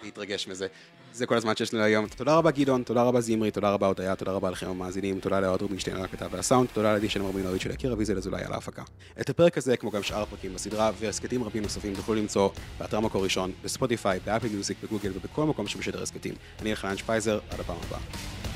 [0.02, 0.66] להתרגש מזה.
[1.12, 2.06] זה כל הזמן שיש לנו היום.
[2.06, 5.62] תודה רבה גדעון, תודה רבה זמרי, תודה רבה הודיה, תודה רבה לכם המאזינים, תודה לאוהד
[5.62, 8.82] רובינשטיין על הכתב והסאונד, תודה לעדי שלם רבינוביץ' של יקיר אביזל אזולאי על ההפקה.
[9.20, 13.24] את הפרק הזה, כמו גם שאר הפרקים בסדרה והסכתים רבים נוספים תוכלו למצוא באתר מקור
[13.24, 16.34] ראשון, בספוטיפיי, באפל מיוזיק, בגוגל ובכל מקום שמשדר הסכתים.
[16.62, 18.53] אני אלחנן שפייזר, עד הפעם הבאה.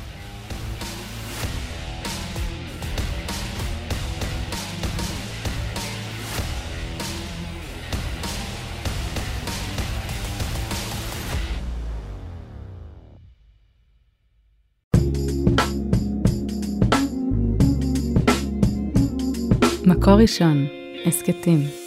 [19.98, 20.66] מקור ראשון,
[21.06, 21.77] הסכתים.